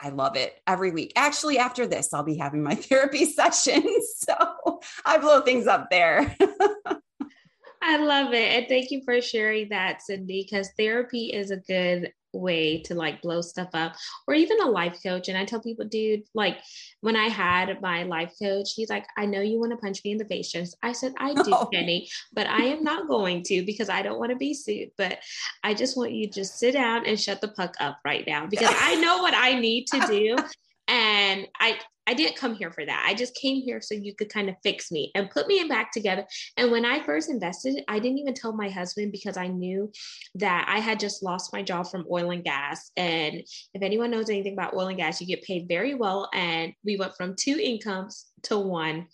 I 0.01 0.11
love 0.11 0.37
it 0.37 0.61
every 0.67 0.91
week. 0.91 1.13
Actually, 1.17 1.59
after 1.59 1.87
this, 1.87 2.13
I'll 2.13 2.23
be 2.23 2.37
having 2.37 2.63
my 2.63 2.75
therapy 2.75 3.25
sessions. 3.25 4.25
So 4.25 4.81
I 5.05 5.19
blow 5.19 5.43
things 5.43 5.67
up 5.67 5.91
there. 5.91 6.35
I 7.83 7.99
love 7.99 8.33
it. 8.33 8.57
And 8.57 8.67
thank 8.69 8.91
you 8.91 9.03
for 9.05 9.21
sharing 9.21 9.69
that, 9.69 10.01
Cindy, 10.01 10.47
because 10.49 10.71
therapy 10.79 11.27
is 11.27 11.51
a 11.51 11.59
good 11.59 12.11
way 12.35 12.83
to 12.83 12.95
like 12.95 13.23
blow 13.23 13.41
stuff 13.41 13.69
up 13.75 13.95
or 14.27 14.35
even 14.35 14.61
a 14.61 14.69
life 14.69 14.99
coach. 15.03 15.29
And 15.29 15.39
i 15.39 15.45
tell 15.45 15.61
people 15.61 15.87
dude 15.87 16.23
like 16.35 16.59
when 17.01 17.17
i 17.17 17.29
had 17.29 17.81
my 17.81 18.03
life 18.03 18.33
coach 18.41 18.73
he's 18.75 18.91
like 18.91 19.07
i 19.17 19.25
know 19.27 19.41
you 19.41 19.59
want 19.59 19.73
to 19.73 19.79
punch 19.79 20.03
me 20.05 20.13
in 20.13 20.19
the 20.19 20.25
face 20.25 20.51
just 20.51 20.77
i 20.83 20.93
said 20.93 21.15
i 21.19 21.33
do 21.35 21.43
oh. 21.53 21.69
penny 21.73 22.09
but 22.33 22.47
i 22.47 22.65
am 22.65 22.83
not 22.83 23.09
going 23.09 23.43
to 23.43 23.65
because 23.65 23.89
i 23.89 24.03
don't 24.03 24.19
want 24.19 24.31
to 24.31 24.37
be 24.37 24.55
sued 24.55 24.91
but 24.97 25.19
i 25.63 25.73
just 25.73 25.97
want 25.97 26.13
you 26.13 26.27
to 26.27 26.33
just 26.33 26.59
sit 26.59 26.73
down 26.73 27.07
and 27.07 27.19
shut 27.21 27.41
the 27.41 27.49
puck 27.49 27.75
up 27.81 27.99
right 28.05 28.25
now 28.27 28.47
because 28.47 28.73
i 28.81 28.95
know 28.97 29.19
what 29.19 29.35
i 29.35 29.59
need 29.59 29.87
to 29.87 30.01
do 30.07 30.37
and 30.89 31.47
I 31.59 31.79
I 32.07 32.15
didn't 32.15 32.37
come 32.37 32.55
here 32.55 32.71
for 32.71 32.85
that. 32.85 33.05
I 33.07 33.15
just 33.15 33.35
came 33.35 33.63
here 33.63 33.81
so 33.81 33.95
you 33.95 34.15
could 34.15 34.29
kind 34.29 34.49
of 34.49 34.57
fix 34.63 34.91
me 34.91 35.11
and 35.15 35.31
put 35.31 35.47
me 35.47 35.65
back 35.65 35.93
together. 35.93 36.27
And 36.57 36.71
when 36.71 36.85
I 36.85 37.03
first 37.03 37.31
invested, 37.31 37.83
I 37.89 37.99
didn't 37.99 38.19
even 38.19 38.35
tell 38.35 38.53
my 38.53 38.69
husband 38.69 39.13
because 39.13 39.37
I 39.37 39.49
knew 39.49 39.91
that 40.37 40.67
I 40.69 40.81
had 40.81 41.01
just 41.01 41.23
lost 41.23 41.53
my 41.53 41.63
job 41.63 41.87
from 41.89 42.07
oil 42.11 42.31
and 42.31 42.45
gas. 42.45 42.91
And 42.97 43.43
if 43.73 43.83
anyone 43.83 44.11
knows 44.11 44.29
anything 44.29 44.53
about 44.53 44.75
oil 44.75 44.89
and 44.89 44.99
gas, 44.99 45.21
you 45.21 45.27
get 45.27 45.43
paid 45.43 45.67
very 45.69 45.95
well. 45.95 46.29
And 46.35 46.75
we 46.85 46.97
went 46.97 47.17
from 47.17 47.37
two 47.37 47.59
incomes 47.59 48.27
to 48.45 48.59
one. 48.59 49.07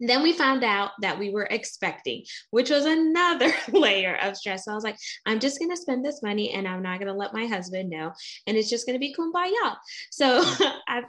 Then 0.00 0.22
we 0.22 0.32
found 0.32 0.62
out 0.62 0.92
that 1.02 1.18
we 1.18 1.30
were 1.30 1.48
expecting, 1.50 2.24
which 2.50 2.70
was 2.70 2.84
another 2.84 3.52
layer 3.72 4.16
of 4.22 4.36
stress. 4.36 4.64
So 4.64 4.70
I 4.70 4.74
was 4.76 4.84
like, 4.84 4.96
I'm 5.26 5.40
just 5.40 5.58
going 5.58 5.72
to 5.72 5.76
spend 5.76 6.04
this 6.04 6.22
money 6.22 6.52
and 6.52 6.68
I'm 6.68 6.82
not 6.82 7.00
going 7.00 7.12
to 7.12 7.18
let 7.18 7.34
my 7.34 7.46
husband 7.46 7.90
know. 7.90 8.12
And 8.46 8.56
it's 8.56 8.70
just 8.70 8.86
going 8.86 8.94
to 8.94 9.00
be 9.00 9.12
kumbaya. 9.12 9.76
So 10.10 10.44
I've 10.88 11.04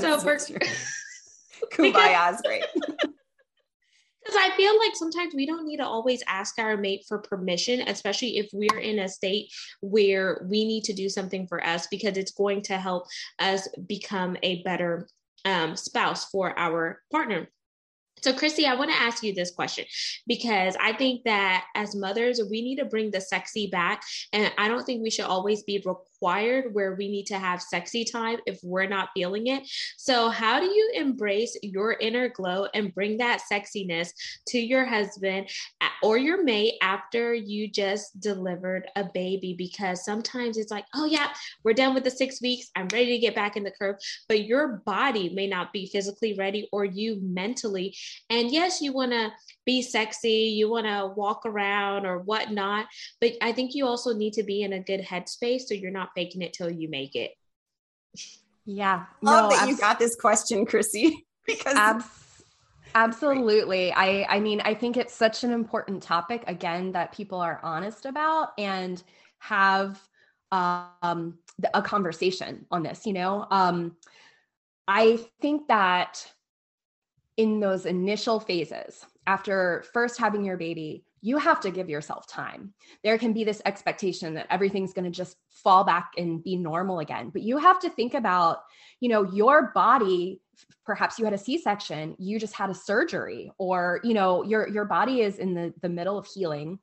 so 0.00 0.18
for 0.18 0.36
kumbaya 1.72 2.34
is 2.34 2.40
great. 2.42 2.64
Because 4.26 4.42
I 4.42 4.56
feel 4.56 4.76
like 4.76 4.96
sometimes 4.96 5.34
we 5.36 5.46
don't 5.46 5.66
need 5.66 5.76
to 5.76 5.86
always 5.86 6.20
ask 6.26 6.58
our 6.58 6.76
mate 6.76 7.04
for 7.06 7.18
permission, 7.18 7.82
especially 7.82 8.38
if 8.38 8.48
we're 8.52 8.80
in 8.80 8.98
a 8.98 9.08
state 9.08 9.52
where 9.80 10.44
we 10.50 10.64
need 10.64 10.82
to 10.84 10.92
do 10.92 11.08
something 11.08 11.46
for 11.46 11.64
us, 11.64 11.86
because 11.86 12.16
it's 12.16 12.32
going 12.32 12.62
to 12.62 12.76
help 12.76 13.06
us 13.38 13.68
become 13.86 14.36
a 14.42 14.64
better 14.64 15.06
um, 15.44 15.76
spouse 15.76 16.24
for 16.24 16.58
our 16.58 17.02
partner. 17.12 17.48
So, 18.22 18.32
Christy, 18.32 18.66
I 18.66 18.74
want 18.74 18.90
to 18.90 18.96
ask 18.96 19.22
you 19.22 19.34
this 19.34 19.50
question 19.50 19.84
because 20.26 20.76
I 20.80 20.94
think 20.94 21.22
that 21.24 21.66
as 21.74 21.94
mothers, 21.94 22.40
we 22.50 22.62
need 22.62 22.76
to 22.76 22.84
bring 22.84 23.10
the 23.10 23.20
sexy 23.20 23.68
back. 23.68 24.02
And 24.32 24.50
I 24.58 24.68
don't 24.68 24.84
think 24.84 25.02
we 25.02 25.10
should 25.10 25.26
always 25.26 25.62
be 25.62 25.84
required 26.16 26.72
where 26.72 26.94
we 26.94 27.08
need 27.08 27.26
to 27.26 27.38
have 27.38 27.60
sexy 27.60 28.04
time 28.04 28.38
if 28.46 28.58
we're 28.62 28.86
not 28.86 29.10
feeling 29.14 29.48
it. 29.48 29.62
So, 29.96 30.28
how 30.28 30.60
do 30.60 30.66
you 30.66 30.92
embrace 30.94 31.56
your 31.62 31.92
inner 31.92 32.28
glow 32.28 32.66
and 32.74 32.94
bring 32.94 33.18
that 33.18 33.42
sexiness 33.50 34.10
to 34.48 34.58
your 34.58 34.84
husband 34.84 35.48
or 36.02 36.18
your 36.18 36.42
mate 36.42 36.74
after 36.82 37.34
you 37.34 37.68
just 37.68 38.18
delivered 38.20 38.88
a 38.96 39.04
baby? 39.12 39.54
Because 39.56 40.04
sometimes 40.04 40.56
it's 40.56 40.70
like, 40.70 40.86
oh, 40.94 41.06
yeah, 41.06 41.28
we're 41.64 41.74
done 41.74 41.94
with 41.94 42.04
the 42.04 42.10
six 42.10 42.40
weeks. 42.40 42.70
I'm 42.76 42.88
ready 42.88 43.12
to 43.12 43.18
get 43.18 43.34
back 43.34 43.56
in 43.56 43.64
the 43.64 43.70
curve. 43.70 43.96
But 44.28 44.44
your 44.44 44.82
body 44.86 45.30
may 45.34 45.46
not 45.46 45.72
be 45.72 45.86
physically 45.86 46.34
ready 46.34 46.68
or 46.72 46.84
you 46.84 47.20
mentally 47.22 47.94
and 48.30 48.50
yes, 48.50 48.80
you 48.80 48.92
want 48.92 49.12
to 49.12 49.30
be 49.66 49.82
sexy, 49.82 50.54
you 50.56 50.70
want 50.70 50.86
to 50.86 51.12
walk 51.14 51.42
around 51.44 52.06
or 52.06 52.20
whatnot, 52.20 52.86
but 53.20 53.32
I 53.42 53.52
think 53.52 53.74
you 53.74 53.86
also 53.86 54.14
need 54.14 54.32
to 54.34 54.44
be 54.44 54.62
in 54.62 54.72
a 54.72 54.80
good 54.80 55.00
headspace 55.00 55.62
so 55.62 55.74
you're 55.74 55.90
not 55.90 56.10
faking 56.14 56.40
it 56.40 56.52
till 56.52 56.70
you 56.70 56.88
make 56.88 57.14
it. 57.16 57.32
Yeah. 58.64 59.04
Love 59.22 59.50
no, 59.50 59.56
that 59.56 59.62
abs- 59.62 59.70
you 59.70 59.76
got 59.76 59.98
this 59.98 60.16
question, 60.16 60.64
Chrissy. 60.64 61.26
Because 61.46 61.76
abs- 61.76 62.42
absolutely. 62.96 63.92
I 63.92 64.26
I 64.28 64.40
mean, 64.40 64.60
I 64.64 64.74
think 64.74 64.96
it's 64.96 65.14
such 65.14 65.44
an 65.44 65.52
important 65.52 66.02
topic 66.02 66.42
again 66.48 66.90
that 66.92 67.12
people 67.12 67.38
are 67.38 67.60
honest 67.62 68.04
about 68.04 68.48
and 68.58 69.00
have 69.38 70.00
um 70.50 71.38
a 71.72 71.82
conversation 71.82 72.66
on 72.72 72.82
this, 72.82 73.06
you 73.06 73.12
know. 73.12 73.46
Um 73.52 73.96
I 74.88 75.20
think 75.40 75.68
that 75.68 76.32
in 77.36 77.60
those 77.60 77.86
initial 77.86 78.40
phases, 78.40 79.06
after 79.26 79.84
first 79.92 80.18
having 80.18 80.44
your 80.44 80.56
baby, 80.56 81.04
you 81.20 81.38
have 81.38 81.60
to 81.60 81.70
give 81.70 81.88
yourself 81.88 82.26
time. 82.26 82.72
There 83.02 83.18
can 83.18 83.32
be 83.32 83.42
this 83.42 83.60
expectation 83.64 84.34
that 84.34 84.46
everything's 84.50 84.92
going 84.92 85.04
to 85.04 85.10
just 85.10 85.36
fall 85.50 85.82
back 85.84 86.12
and 86.16 86.42
be 86.42 86.56
normal 86.56 87.00
again. 87.00 87.30
But 87.30 87.42
you 87.42 87.58
have 87.58 87.80
to 87.80 87.90
think 87.90 88.14
about, 88.14 88.58
you 89.00 89.08
know, 89.08 89.24
your 89.32 89.72
body 89.74 90.40
perhaps 90.86 91.18
you 91.18 91.24
had 91.26 91.34
a 91.34 91.38
c-section 91.38 92.16
you 92.18 92.38
just 92.38 92.54
had 92.54 92.70
a 92.70 92.74
surgery 92.74 93.52
or 93.58 94.00
you 94.02 94.14
know 94.14 94.42
your 94.42 94.66
your 94.68 94.86
body 94.86 95.20
is 95.20 95.38
in 95.38 95.52
the 95.52 95.70
the 95.82 95.88
middle 95.88 96.16
of 96.16 96.26
healing 96.26 96.78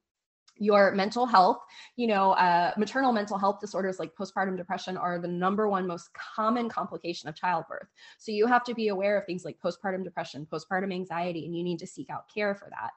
your 0.58 0.92
mental 0.92 1.26
health 1.26 1.58
you 1.96 2.08
know 2.08 2.32
uh, 2.34 2.72
maternal 2.78 3.12
mental 3.12 3.38
health 3.38 3.60
disorders 3.60 4.00
like 4.00 4.14
postpartum 4.16 4.56
depression 4.56 4.98
are 4.98 5.20
the 5.20 5.28
number 5.28 5.68
one 5.68 5.88
most 5.88 6.10
common 6.14 6.70
complication 6.70 7.30
of 7.30 7.36
childbirth. 7.36 7.88
So 8.18 8.32
you 8.32 8.48
have 8.48 8.64
to 8.66 8.74
be 8.74 8.90
aware 8.90 9.18
of 9.18 9.26
things 9.26 9.46
like 9.46 9.58
postpartum 9.64 10.04
depression 10.04 10.48
postpartum 10.52 10.94
anxiety 10.94 11.46
and 11.46 11.56
you 11.56 11.64
need 11.64 11.80
to 11.80 11.88
seek 11.88 12.10
out 12.10 12.26
care 12.34 12.56
for 12.56 12.70
that. 12.70 12.92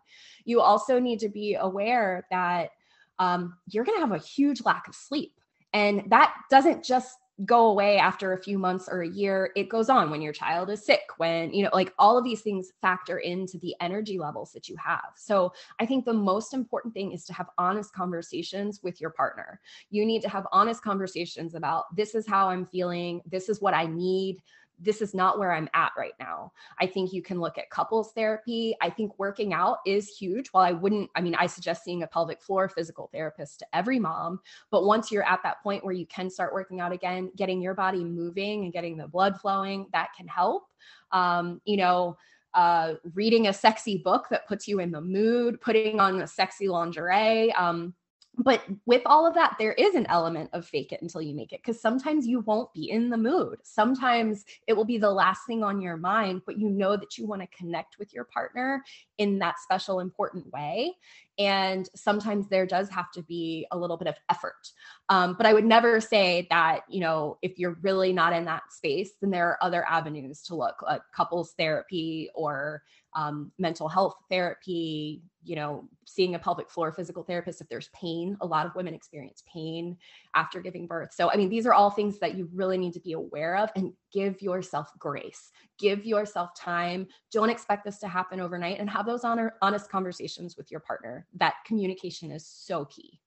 You 0.45 0.61
also 0.61 0.99
need 0.99 1.19
to 1.21 1.29
be 1.29 1.55
aware 1.55 2.27
that 2.31 2.71
um, 3.19 3.57
you're 3.69 3.85
going 3.85 3.97
to 3.97 4.07
have 4.07 4.13
a 4.13 4.23
huge 4.23 4.63
lack 4.65 4.89
of 4.89 4.95
sleep 4.95 5.33
and 5.73 6.05
that 6.09 6.35
doesn't 6.51 6.85
just 6.85 7.17
go 7.45 7.67
away 7.67 7.99
after 7.99 8.33
a 8.33 8.43
few 8.43 8.59
months 8.59 8.89
or 8.91 9.03
a 9.03 9.09
year 9.09 9.51
it 9.57 9.69
goes 9.69 9.91
on 9.91 10.11
when 10.11 10.23
your 10.23 10.33
child 10.33 10.71
is 10.71 10.85
sick 10.85 11.03
when 11.19 11.53
you 11.53 11.63
know 11.63 11.71
like 11.75 11.93
all 11.99 12.17
of 12.17 12.25
these 12.25 12.41
things 12.41 12.73
factor 12.81 13.19
into 13.19 13.59
the 13.59 13.75
energy 13.81 14.19
levels 14.19 14.53
that 14.53 14.69
you 14.69 14.77
have. 14.77 15.11
So 15.17 15.53
i 15.79 15.85
think 15.85 16.05
the 16.05 16.15
most 16.15 16.55
important 16.55 16.95
thing 16.95 17.13
is 17.13 17.25
to 17.27 17.35
have 17.35 17.49
honest 17.59 17.93
conversations 17.93 18.81
with 18.83 19.01
your 19.01 19.11
partner. 19.11 19.61
You 19.91 20.07
need 20.07 20.23
to 20.23 20.31
have 20.31 20.47
honest 20.51 20.83
conversations 20.83 21.55
about 21.55 21.95
this 21.95 22.15
is 22.15 22.27
how 22.27 22.49
i'm 22.49 22.67
feeling. 22.67 23.21
This 23.27 23.49
is 23.49 23.61
what 23.61 23.75
i 23.75 23.87
need 23.87 24.43
this 24.79 25.01
is 25.01 25.15
not 25.15 25.39
where 25.39 25.53
I'm 25.53 25.69
at 25.75 25.93
right 25.97 26.13
now. 26.21 26.53
I 26.81 26.87
think 26.87 27.13
you 27.13 27.23
can 27.23 27.41
look 27.41 27.59
at 27.59 27.71
couples 27.71 28.13
therapy. 28.13 28.77
I 28.81 28.91
think 28.91 29.19
working 29.19 29.55
out 29.55 29.79
is 29.87 30.09
huge. 30.09 30.49
While 30.49 30.65
I 30.65 30.73
wouldn't, 30.73 31.11
I 31.15 31.21
mean, 31.21 31.35
I 31.35 31.47
suggest 31.47 31.85
seeing 31.85 32.03
a 32.03 32.07
pelvic 32.07 32.43
floor 32.43 32.69
physical 32.69 33.09
therapist 33.13 33.61
to 33.61 33.67
every 33.73 33.99
mom. 33.99 34.41
But 34.71 34.85
once 34.85 35.11
you're 35.11 35.27
at 35.27 35.43
that 35.45 35.63
point 35.63 35.85
where 35.85 35.95
you 35.95 36.07
can 36.07 36.29
start 36.29 36.53
working 36.53 36.81
out 36.81 36.93
again, 36.93 37.31
getting 37.37 37.63
your 37.63 37.75
body 37.75 38.05
moving 38.05 38.65
and 38.65 38.73
getting 38.73 38.97
the 38.97 39.09
blood 39.09 39.41
flowing, 39.41 39.87
that 39.93 40.09
can 40.17 40.29
help. 40.29 40.65
Um, 41.11 41.61
you 41.65 41.77
know, 41.77 42.17
uh, 42.55 42.95
reading 43.15 43.49
a 43.49 43.53
sexy 43.53 43.99
book 43.99 44.27
that 44.31 44.49
puts 44.49 44.67
you 44.67 44.81
in 44.81 44.91
the 44.91 45.01
mood, 45.01 45.61
putting 45.61 46.01
on 46.01 46.21
a 46.21 46.27
sexy 46.27 46.69
lingerie. 46.69 47.53
Um, 47.53 47.95
but 48.39 48.63
with 48.85 49.03
all 49.07 49.27
of 49.27 49.35
that 49.35 49.57
there 49.59 49.73
is 49.73 49.95
an 49.95 50.07
element 50.09 50.51
of 50.53 50.67
fake 50.67 50.93
it 50.93 51.03
until 51.03 51.23
you 51.23 51.35
make 51.35 51.53
it 51.53 51.61
because 51.65 51.81
sometimes 51.81 52.27
you 52.27 52.41
won't 52.41 52.73
be 52.75 52.91
in 52.91 53.11
the 53.11 53.17
mood. 53.17 53.59
Sometimes 53.63 54.45
it 54.67 54.75
will 54.75 54.85
be 54.85 54.99
the 54.99 55.11
last 55.11 55.41
thing 55.47 55.63
on 55.63 55.81
your 55.81 55.97
mind 55.97 56.43
but 56.47 56.59
you 56.59 56.69
know 56.69 56.97
that 56.97 57.17
you 57.17 57.27
want 57.27 57.43
to 57.43 57.57
connect 57.57 57.99
with 57.99 58.13
your 58.13 58.25
partner 58.25 58.83
in 59.19 59.39
that 59.39 59.59
special 59.59 60.01
important 60.01 60.51
way 60.53 60.93
and 61.39 61.89
sometimes 61.95 62.49
there 62.49 62.67
does 62.67 62.89
have 62.89 63.11
to 63.11 63.23
be 63.23 63.67
a 63.71 63.79
little 63.79 63.97
bit 63.97 64.09
of 64.09 64.15
effort 64.31 64.71
um, 65.09 65.35
but 65.35 65.47
i 65.47 65.53
would 65.53 65.65
never 65.65 66.01
say 66.01 66.47
that 66.51 66.81
you 66.89 67.01
know 67.01 67.39
if 67.43 67.59
you're 67.59 67.79
really 67.83 68.13
not 68.13 68.33
in 68.33 68.45
that 68.45 68.63
space 68.71 69.13
then 69.21 69.31
there 69.31 69.49
are 69.49 69.59
other 69.63 69.85
avenues 69.89 70.43
to 70.43 70.55
look 70.55 70.83
like 70.83 71.03
couples 71.15 71.55
therapy 71.59 72.31
or 72.35 72.83
um, 73.17 73.51
mental 73.59 73.89
health 73.89 74.15
therapy, 74.31 75.23
you 75.43 75.57
know, 75.57 75.89
seeing 76.05 76.35
a 76.35 76.39
pelvic 76.39 76.69
floor 76.69 76.93
physical 76.93 77.23
therapist 77.23 77.63
if 77.63 77.69
there's 77.69 77.89
pain. 77.95 78.37
A 78.43 78.47
lot 78.47 78.67
of 78.67 78.75
women 78.75 78.93
experience 78.93 79.43
pain 79.51 79.97
after 80.35 80.61
giving 80.61 80.87
birth. 80.87 81.15
So, 81.15 81.31
I 81.31 81.37
mean, 81.37 81.49
these 81.49 81.67
are 81.67 81.73
all 81.73 81.91
things 81.91 82.19
that 82.19 82.37
you 82.37 82.49
really 82.53 82.77
need 82.77 82.93
to 82.93 83.01
be 83.01 83.15
aware 83.15 83.57
of 83.57 83.71
and 83.75 83.95
give 84.13 84.41
yourself 84.43 84.91
grace, 84.99 85.51
give 85.79 86.05
yourself 86.05 86.51
time. 86.55 87.07
Don't 87.33 87.51
expect 87.51 87.85
this 87.85 87.99
to 87.99 88.09
happen 88.09 88.41
overnight 88.41 88.79
and 88.79 88.89
have 88.91 89.07
those 89.07 89.25
honor, 89.25 89.55
honest 89.63 89.91
conversations 89.91 90.57
with 90.57 90.71
your 90.71 90.81
partner. 90.81 91.27
That 91.35 91.55
communication 91.67 92.31
is 92.31 92.47
so 92.47 92.85
key. 92.85 93.21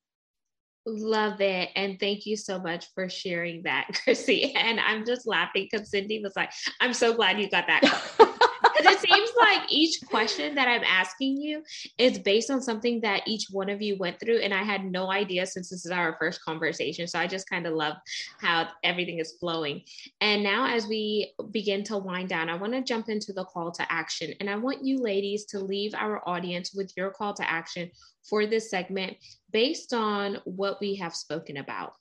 Love 0.85 1.41
it. 1.41 1.69
And 1.75 1.99
thank 1.99 2.25
you 2.25 2.35
so 2.35 2.59
much 2.59 2.93
for 2.93 3.09
sharing 3.09 3.63
that, 3.63 3.87
Chrissy. 4.03 4.53
And 4.55 4.79
I'm 4.79 5.05
just 5.05 5.27
laughing 5.27 5.67
because 5.69 5.89
Cindy 5.89 6.21
was 6.23 6.35
like, 6.35 6.51
I'm 6.79 6.93
so 6.93 7.13
glad 7.13 7.39
you 7.39 7.49
got 7.49 7.67
that. 7.67 8.35
It 8.79 8.99
seems 8.99 9.29
like 9.37 9.61
each 9.69 10.01
question 10.05 10.55
that 10.55 10.67
I'm 10.67 10.83
asking 10.83 11.37
you 11.37 11.63
is 11.97 12.17
based 12.17 12.49
on 12.49 12.61
something 12.61 13.01
that 13.01 13.27
each 13.27 13.47
one 13.51 13.69
of 13.69 13.81
you 13.81 13.97
went 13.97 14.19
through. 14.19 14.37
And 14.37 14.53
I 14.53 14.63
had 14.63 14.85
no 14.85 15.11
idea 15.11 15.45
since 15.45 15.69
this 15.69 15.85
is 15.85 15.91
our 15.91 16.15
first 16.19 16.43
conversation. 16.43 17.07
So 17.07 17.19
I 17.19 17.27
just 17.27 17.49
kind 17.49 17.67
of 17.67 17.73
love 17.73 17.95
how 18.39 18.67
everything 18.83 19.19
is 19.19 19.33
flowing. 19.39 19.81
And 20.21 20.43
now, 20.43 20.67
as 20.67 20.87
we 20.87 21.33
begin 21.51 21.83
to 21.85 21.97
wind 21.97 22.29
down, 22.29 22.49
I 22.49 22.55
want 22.55 22.73
to 22.73 22.81
jump 22.81 23.09
into 23.09 23.33
the 23.33 23.45
call 23.45 23.71
to 23.71 23.91
action. 23.91 24.33
And 24.39 24.49
I 24.49 24.55
want 24.55 24.85
you 24.85 24.97
ladies 24.99 25.45
to 25.45 25.59
leave 25.59 25.93
our 25.93 26.27
audience 26.27 26.73
with 26.73 26.91
your 26.95 27.11
call 27.11 27.33
to 27.33 27.49
action 27.49 27.91
for 28.23 28.45
this 28.45 28.69
segment 28.69 29.17
based 29.51 29.93
on 29.93 30.37
what 30.45 30.79
we 30.79 30.95
have 30.95 31.15
spoken 31.15 31.57
about. 31.57 31.93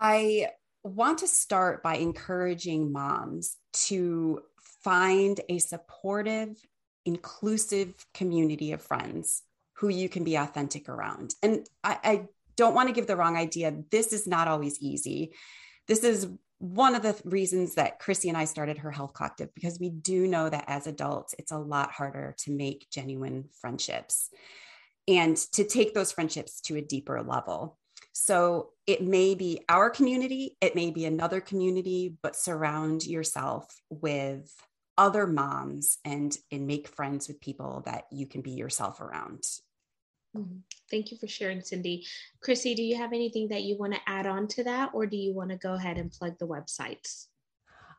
I 0.00 0.48
want 0.82 1.18
to 1.18 1.28
start 1.28 1.82
by 1.82 1.96
encouraging 1.96 2.92
moms 2.92 3.56
to 3.72 4.42
find 4.84 5.40
a 5.48 5.58
supportive, 5.58 6.56
inclusive 7.04 7.94
community 8.12 8.72
of 8.72 8.82
friends 8.82 9.42
who 9.78 9.88
you 9.88 10.08
can 10.08 10.22
be 10.22 10.36
authentic 10.36 10.88
around. 10.88 11.34
And 11.42 11.66
I, 11.82 11.98
I 12.04 12.28
don't 12.56 12.74
want 12.74 12.88
to 12.88 12.94
give 12.94 13.06
the 13.06 13.16
wrong 13.16 13.36
idea. 13.36 13.74
This 13.90 14.12
is 14.12 14.26
not 14.26 14.46
always 14.46 14.78
easy. 14.80 15.32
This 15.88 16.04
is 16.04 16.28
one 16.58 16.94
of 16.94 17.02
the 17.02 17.20
reasons 17.24 17.74
that 17.74 17.98
Chrissy 17.98 18.28
and 18.28 18.38
I 18.38 18.44
started 18.44 18.78
her 18.78 18.90
health 18.90 19.14
collective 19.14 19.54
because 19.54 19.80
we 19.80 19.90
do 19.90 20.26
know 20.28 20.48
that 20.48 20.64
as 20.68 20.86
adults, 20.86 21.34
it's 21.38 21.52
a 21.52 21.58
lot 21.58 21.90
harder 21.90 22.34
to 22.38 22.52
make 22.52 22.88
genuine 22.90 23.46
friendships 23.60 24.30
and 25.08 25.36
to 25.52 25.64
take 25.64 25.94
those 25.94 26.12
friendships 26.12 26.60
to 26.62 26.76
a 26.76 26.82
deeper 26.82 27.22
level. 27.22 27.78
So 28.12 28.70
it 28.86 29.02
may 29.02 29.34
be 29.34 29.60
our 29.68 29.90
community, 29.90 30.56
it 30.60 30.76
may 30.76 30.90
be 30.90 31.04
another 31.04 31.40
community, 31.40 32.16
but 32.22 32.36
surround 32.36 33.04
yourself 33.04 33.66
with 33.90 34.54
other 34.96 35.26
moms 35.26 35.98
and 36.04 36.36
and 36.50 36.66
make 36.66 36.88
friends 36.88 37.28
with 37.28 37.40
people 37.40 37.82
that 37.86 38.04
you 38.10 38.26
can 38.26 38.40
be 38.40 38.52
yourself 38.52 39.00
around. 39.00 39.42
Mm-hmm. 40.36 40.58
thank 40.90 41.12
you 41.12 41.18
for 41.18 41.28
sharing 41.28 41.60
cindy. 41.60 42.04
Chrissy 42.42 42.74
do 42.74 42.82
you 42.82 42.96
have 42.96 43.12
anything 43.12 43.48
that 43.48 43.62
you 43.62 43.76
want 43.78 43.94
to 43.94 44.00
add 44.06 44.26
on 44.26 44.48
to 44.48 44.64
that 44.64 44.90
or 44.92 45.06
do 45.06 45.16
you 45.16 45.32
want 45.32 45.50
to 45.50 45.56
go 45.56 45.74
ahead 45.74 45.96
and 45.96 46.10
plug 46.10 46.38
the 46.38 46.46
websites 46.46 47.26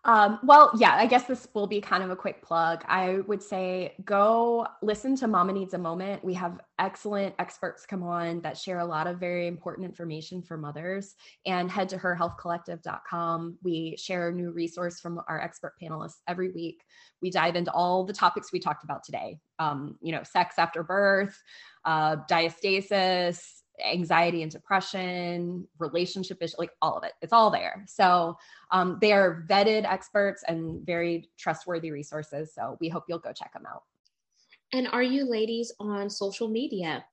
um, 0.06 0.40
well, 0.44 0.72
yeah, 0.78 0.94
I 0.94 1.08
guess 1.08 1.26
this 1.26 1.48
will 1.56 1.66
be 1.66 1.82
kind 1.82 2.04
of 2.04 2.12
a 2.12 2.16
quick 2.16 2.44
plug. 2.44 2.84
I 2.88 3.22
would 3.28 3.42
say 3.42 3.96
go 4.06 4.68
listen 4.84 5.16
to 5.18 5.28
Mama 5.28 5.52
Needs 5.52 5.74
a 5.74 5.80
Moment. 5.80 6.24
We 6.24 6.36
have 6.36 6.60
excellent 6.78 7.34
experts 7.40 7.88
come 7.88 8.04
on 8.04 8.42
that 8.42 8.56
share 8.56 8.80
a 8.80 8.86
lot 8.86 9.08
of 9.08 9.20
very 9.20 9.48
important 9.48 9.86
information 9.86 10.44
for 10.44 10.58
mothers 10.58 11.16
and 11.48 11.72
head 11.72 11.90
to 11.90 11.98
herhealthcollective.com. 11.98 13.58
We 13.64 13.96
share 13.98 14.30
a 14.30 14.32
new 14.32 14.52
resource 14.52 15.00
from 15.00 15.20
our 15.28 15.42
expert 15.42 15.74
panelists 15.82 16.22
every 16.28 16.52
week. 16.52 16.84
We 17.24 17.32
dive 17.32 17.56
into 17.56 17.72
all 17.72 18.04
the 18.04 18.14
topics 18.14 18.54
we 18.54 18.60
talked 18.60 18.84
about 18.84 19.04
today. 19.04 19.40
Um, 19.58 19.98
you 20.02 20.12
know, 20.12 20.22
sex 20.22 20.56
after 20.60 20.84
birth, 20.84 21.42
uh, 21.84 22.18
diastasis, 22.30 23.64
anxiety 23.84 24.44
and 24.44 24.52
depression, 24.52 25.68
relationship 25.80 26.38
issues, 26.42 26.58
like 26.58 26.72
all 26.82 26.98
of 26.98 27.04
it. 27.04 27.14
It's 27.22 27.34
all 27.34 27.50
there. 27.50 27.84
So 27.88 28.38
um, 28.72 28.98
they 29.02 29.12
are 29.14 29.46
vetted 29.50 29.86
experts 29.86 30.44
and 30.48 30.86
very 30.86 31.30
trustworthy 31.38 31.92
resources. 31.92 32.54
So 32.54 32.78
we 32.80 32.90
hope 32.90 33.06
you'll 33.08 33.20
go 33.20 33.34
check 33.34 33.54
them 33.54 33.66
out. 33.68 33.84
And 34.74 34.88
are 34.88 35.04
you 35.04 35.30
ladies 35.30 35.72
on 35.80 36.10
social 36.10 36.48
media? 36.48 37.06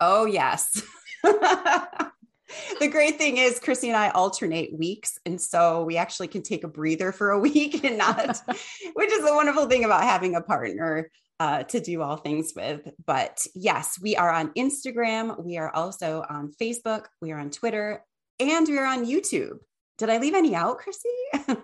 Oh, 0.00 0.26
yes. 0.26 0.82
the 1.24 2.88
great 2.88 3.18
thing 3.18 3.38
is 3.38 3.58
Chrissy 3.58 3.88
and 3.88 3.96
I 3.96 4.10
alternate 4.10 4.76
weeks. 4.76 5.18
And 5.24 5.40
so 5.40 5.84
we 5.84 5.96
actually 5.96 6.28
can 6.28 6.42
take 6.42 6.64
a 6.64 6.68
breather 6.68 7.12
for 7.12 7.30
a 7.30 7.38
week 7.38 7.84
and 7.84 7.98
not, 7.98 8.40
which 8.94 9.10
is 9.10 9.24
a 9.24 9.34
wonderful 9.34 9.66
thing 9.66 9.84
about 9.84 10.02
having 10.02 10.36
a 10.36 10.42
partner 10.42 11.10
uh, 11.40 11.62
to 11.64 11.80
do 11.80 12.02
all 12.02 12.16
things 12.16 12.52
with. 12.56 12.88
But 13.04 13.46
yes, 13.54 13.98
we 14.00 14.16
are 14.16 14.30
on 14.30 14.52
Instagram. 14.54 15.44
We 15.44 15.58
are 15.58 15.74
also 15.74 16.24
on 16.28 16.52
Facebook. 16.60 17.06
We 17.20 17.32
are 17.32 17.38
on 17.38 17.50
Twitter 17.50 18.04
and 18.40 18.66
we 18.66 18.78
are 18.78 18.86
on 18.86 19.06
YouTube. 19.06 19.58
Did 19.98 20.10
I 20.10 20.18
leave 20.18 20.34
any 20.34 20.54
out, 20.54 20.78
Chrissy? 20.78 21.08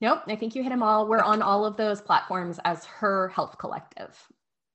nope. 0.00 0.22
I 0.26 0.36
think 0.36 0.54
you 0.54 0.62
hit 0.62 0.70
them 0.70 0.82
all. 0.82 1.08
We're 1.08 1.22
on 1.22 1.42
all 1.42 1.64
of 1.64 1.76
those 1.76 2.00
platforms 2.00 2.58
as 2.64 2.84
Her 2.84 3.28
Health 3.28 3.56
Collective. 3.58 4.18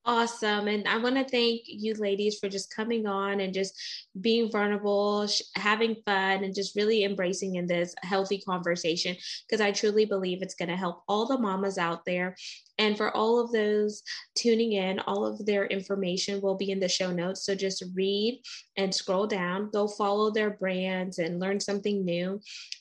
Awesome. 0.08 0.70
And 0.70 0.88
I 0.88 1.00
want 1.00 1.17
to 1.17 1.26
thank 1.26 1.63
you 1.65 1.93
ladies 1.96 2.39
for 2.39 2.48
just 2.48 2.74
coming 2.74 3.06
on 3.08 3.41
and 3.41 3.54
just 3.54 3.78
being 4.22 4.50
vulnerable, 4.50 5.28
sh- 5.28 5.41
having 5.56 5.98
fun, 6.06 6.46
and 6.46 6.56
just 6.56 6.78
really 6.78 7.04
embracing 7.04 7.56
in 7.56 7.67
this 7.67 7.93
healthy 8.04 8.39
conversation 8.39 9.17
because 9.46 9.60
I 9.60 9.72
truly 9.72 10.06
believe 10.06 10.41
it's 10.41 10.56
going 10.56 10.70
to 10.70 10.78
help 10.78 11.04
all 11.10 11.26
the 11.26 11.38
mamas 11.38 11.78
out 11.78 12.06
there 12.06 12.38
and 12.80 12.96
for 12.96 13.15
all 13.15 13.39
of 13.39 13.52
those 13.52 14.04
tuning 14.36 14.74
in, 14.74 15.00
all 15.02 15.26
of 15.26 15.43
their 15.46 15.65
information 15.65 16.41
will 16.41 16.56
be 16.56 16.70
in 16.70 16.80
the 16.80 16.88
show 16.88 17.12
notes. 17.12 17.43
So 17.43 17.56
just 17.56 17.84
read 17.96 18.41
and 18.78 18.93
scroll 18.93 19.26
down, 19.26 19.72
go 19.72 19.88
follow 19.88 20.32
their 20.32 20.52
brands 20.52 21.17
and 21.17 21.39
learn 21.39 21.60
something 21.60 22.06
new. 22.06 22.39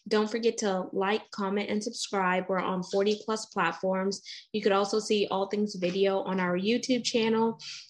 Don't 0.09 0.31
forget 0.31 0.59
to 0.59 0.85
like, 0.93 1.31
comment, 1.31 1.71
and 1.71 1.83
subscribe. 1.83 2.45
We're 2.49 2.59
on 2.59 2.83
40 2.83 3.23
plus 3.25 3.47
platforms. 3.47 4.21
You 4.53 4.61
could 4.61 4.73
also 4.73 4.99
see 4.99 5.27
all 5.31 5.47
things 5.47 5.77
video 5.77 6.21
on 6.21 6.41
our 6.41 6.59
YouTube 6.59 7.05
channel, 7.05 7.16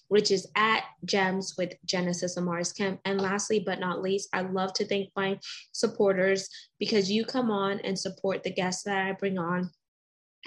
which 0.07 0.31
is 0.31 0.47
at 0.55 0.83
Gems 1.05 1.55
with 1.57 1.73
Genesis 1.85 2.37
Amaris 2.37 2.75
Kemp. 2.75 2.99
And 3.05 3.21
lastly, 3.21 3.59
but 3.65 3.79
not 3.79 4.01
least, 4.01 4.29
I 4.33 4.41
love 4.41 4.73
to 4.73 4.85
thank 4.85 5.09
my 5.15 5.39
supporters 5.71 6.49
because 6.79 7.11
you 7.11 7.25
come 7.25 7.51
on 7.51 7.79
and 7.81 7.97
support 7.97 8.43
the 8.43 8.53
guests 8.53 8.83
that 8.83 9.07
I 9.07 9.11
bring 9.13 9.37
on 9.37 9.69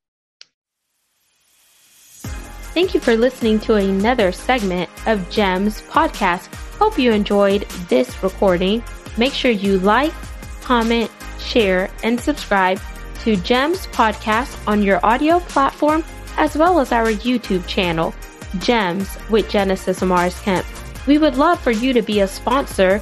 Thank 2.74 2.94
you 2.94 3.00
for 3.00 3.15
listening 3.15 3.58
to 3.62 3.76
another 3.76 4.34
segment 4.34 4.89
of 5.08 5.30
GEMS 5.30 5.82
podcast. 5.84 6.54
Hope 6.78 7.00
you 7.00 7.13
enjoyed 7.13 7.62
this 7.88 8.22
recording. 8.22 8.84
Make 9.18 9.32
sure 9.32 9.50
you 9.50 9.80
like, 9.80 10.13
comment, 10.62 11.10
share, 11.39 11.89
and 12.04 12.20
subscribe 12.20 12.82
to 13.22 13.38
GEMS 13.38 13.88
podcast 13.88 14.62
on 14.68 14.84
your 14.84 15.04
audio 15.06 15.39
platform 15.39 16.04
as 16.36 16.58
well 16.58 16.82
as 16.82 16.92
our 16.92 17.13
YouTube 17.13 17.65
channel, 17.65 18.13
GEMS 18.60 19.18
with 19.30 19.50
Genesis 19.50 20.02
Amaris 20.02 20.44
Kemp. 20.44 20.65
We 21.08 21.18
would 21.18 21.38
love 21.38 21.62
for 21.62 21.72
you 21.72 21.94
to 21.94 22.02
be 22.02 22.20
a 22.20 22.28
sponsor 22.28 23.02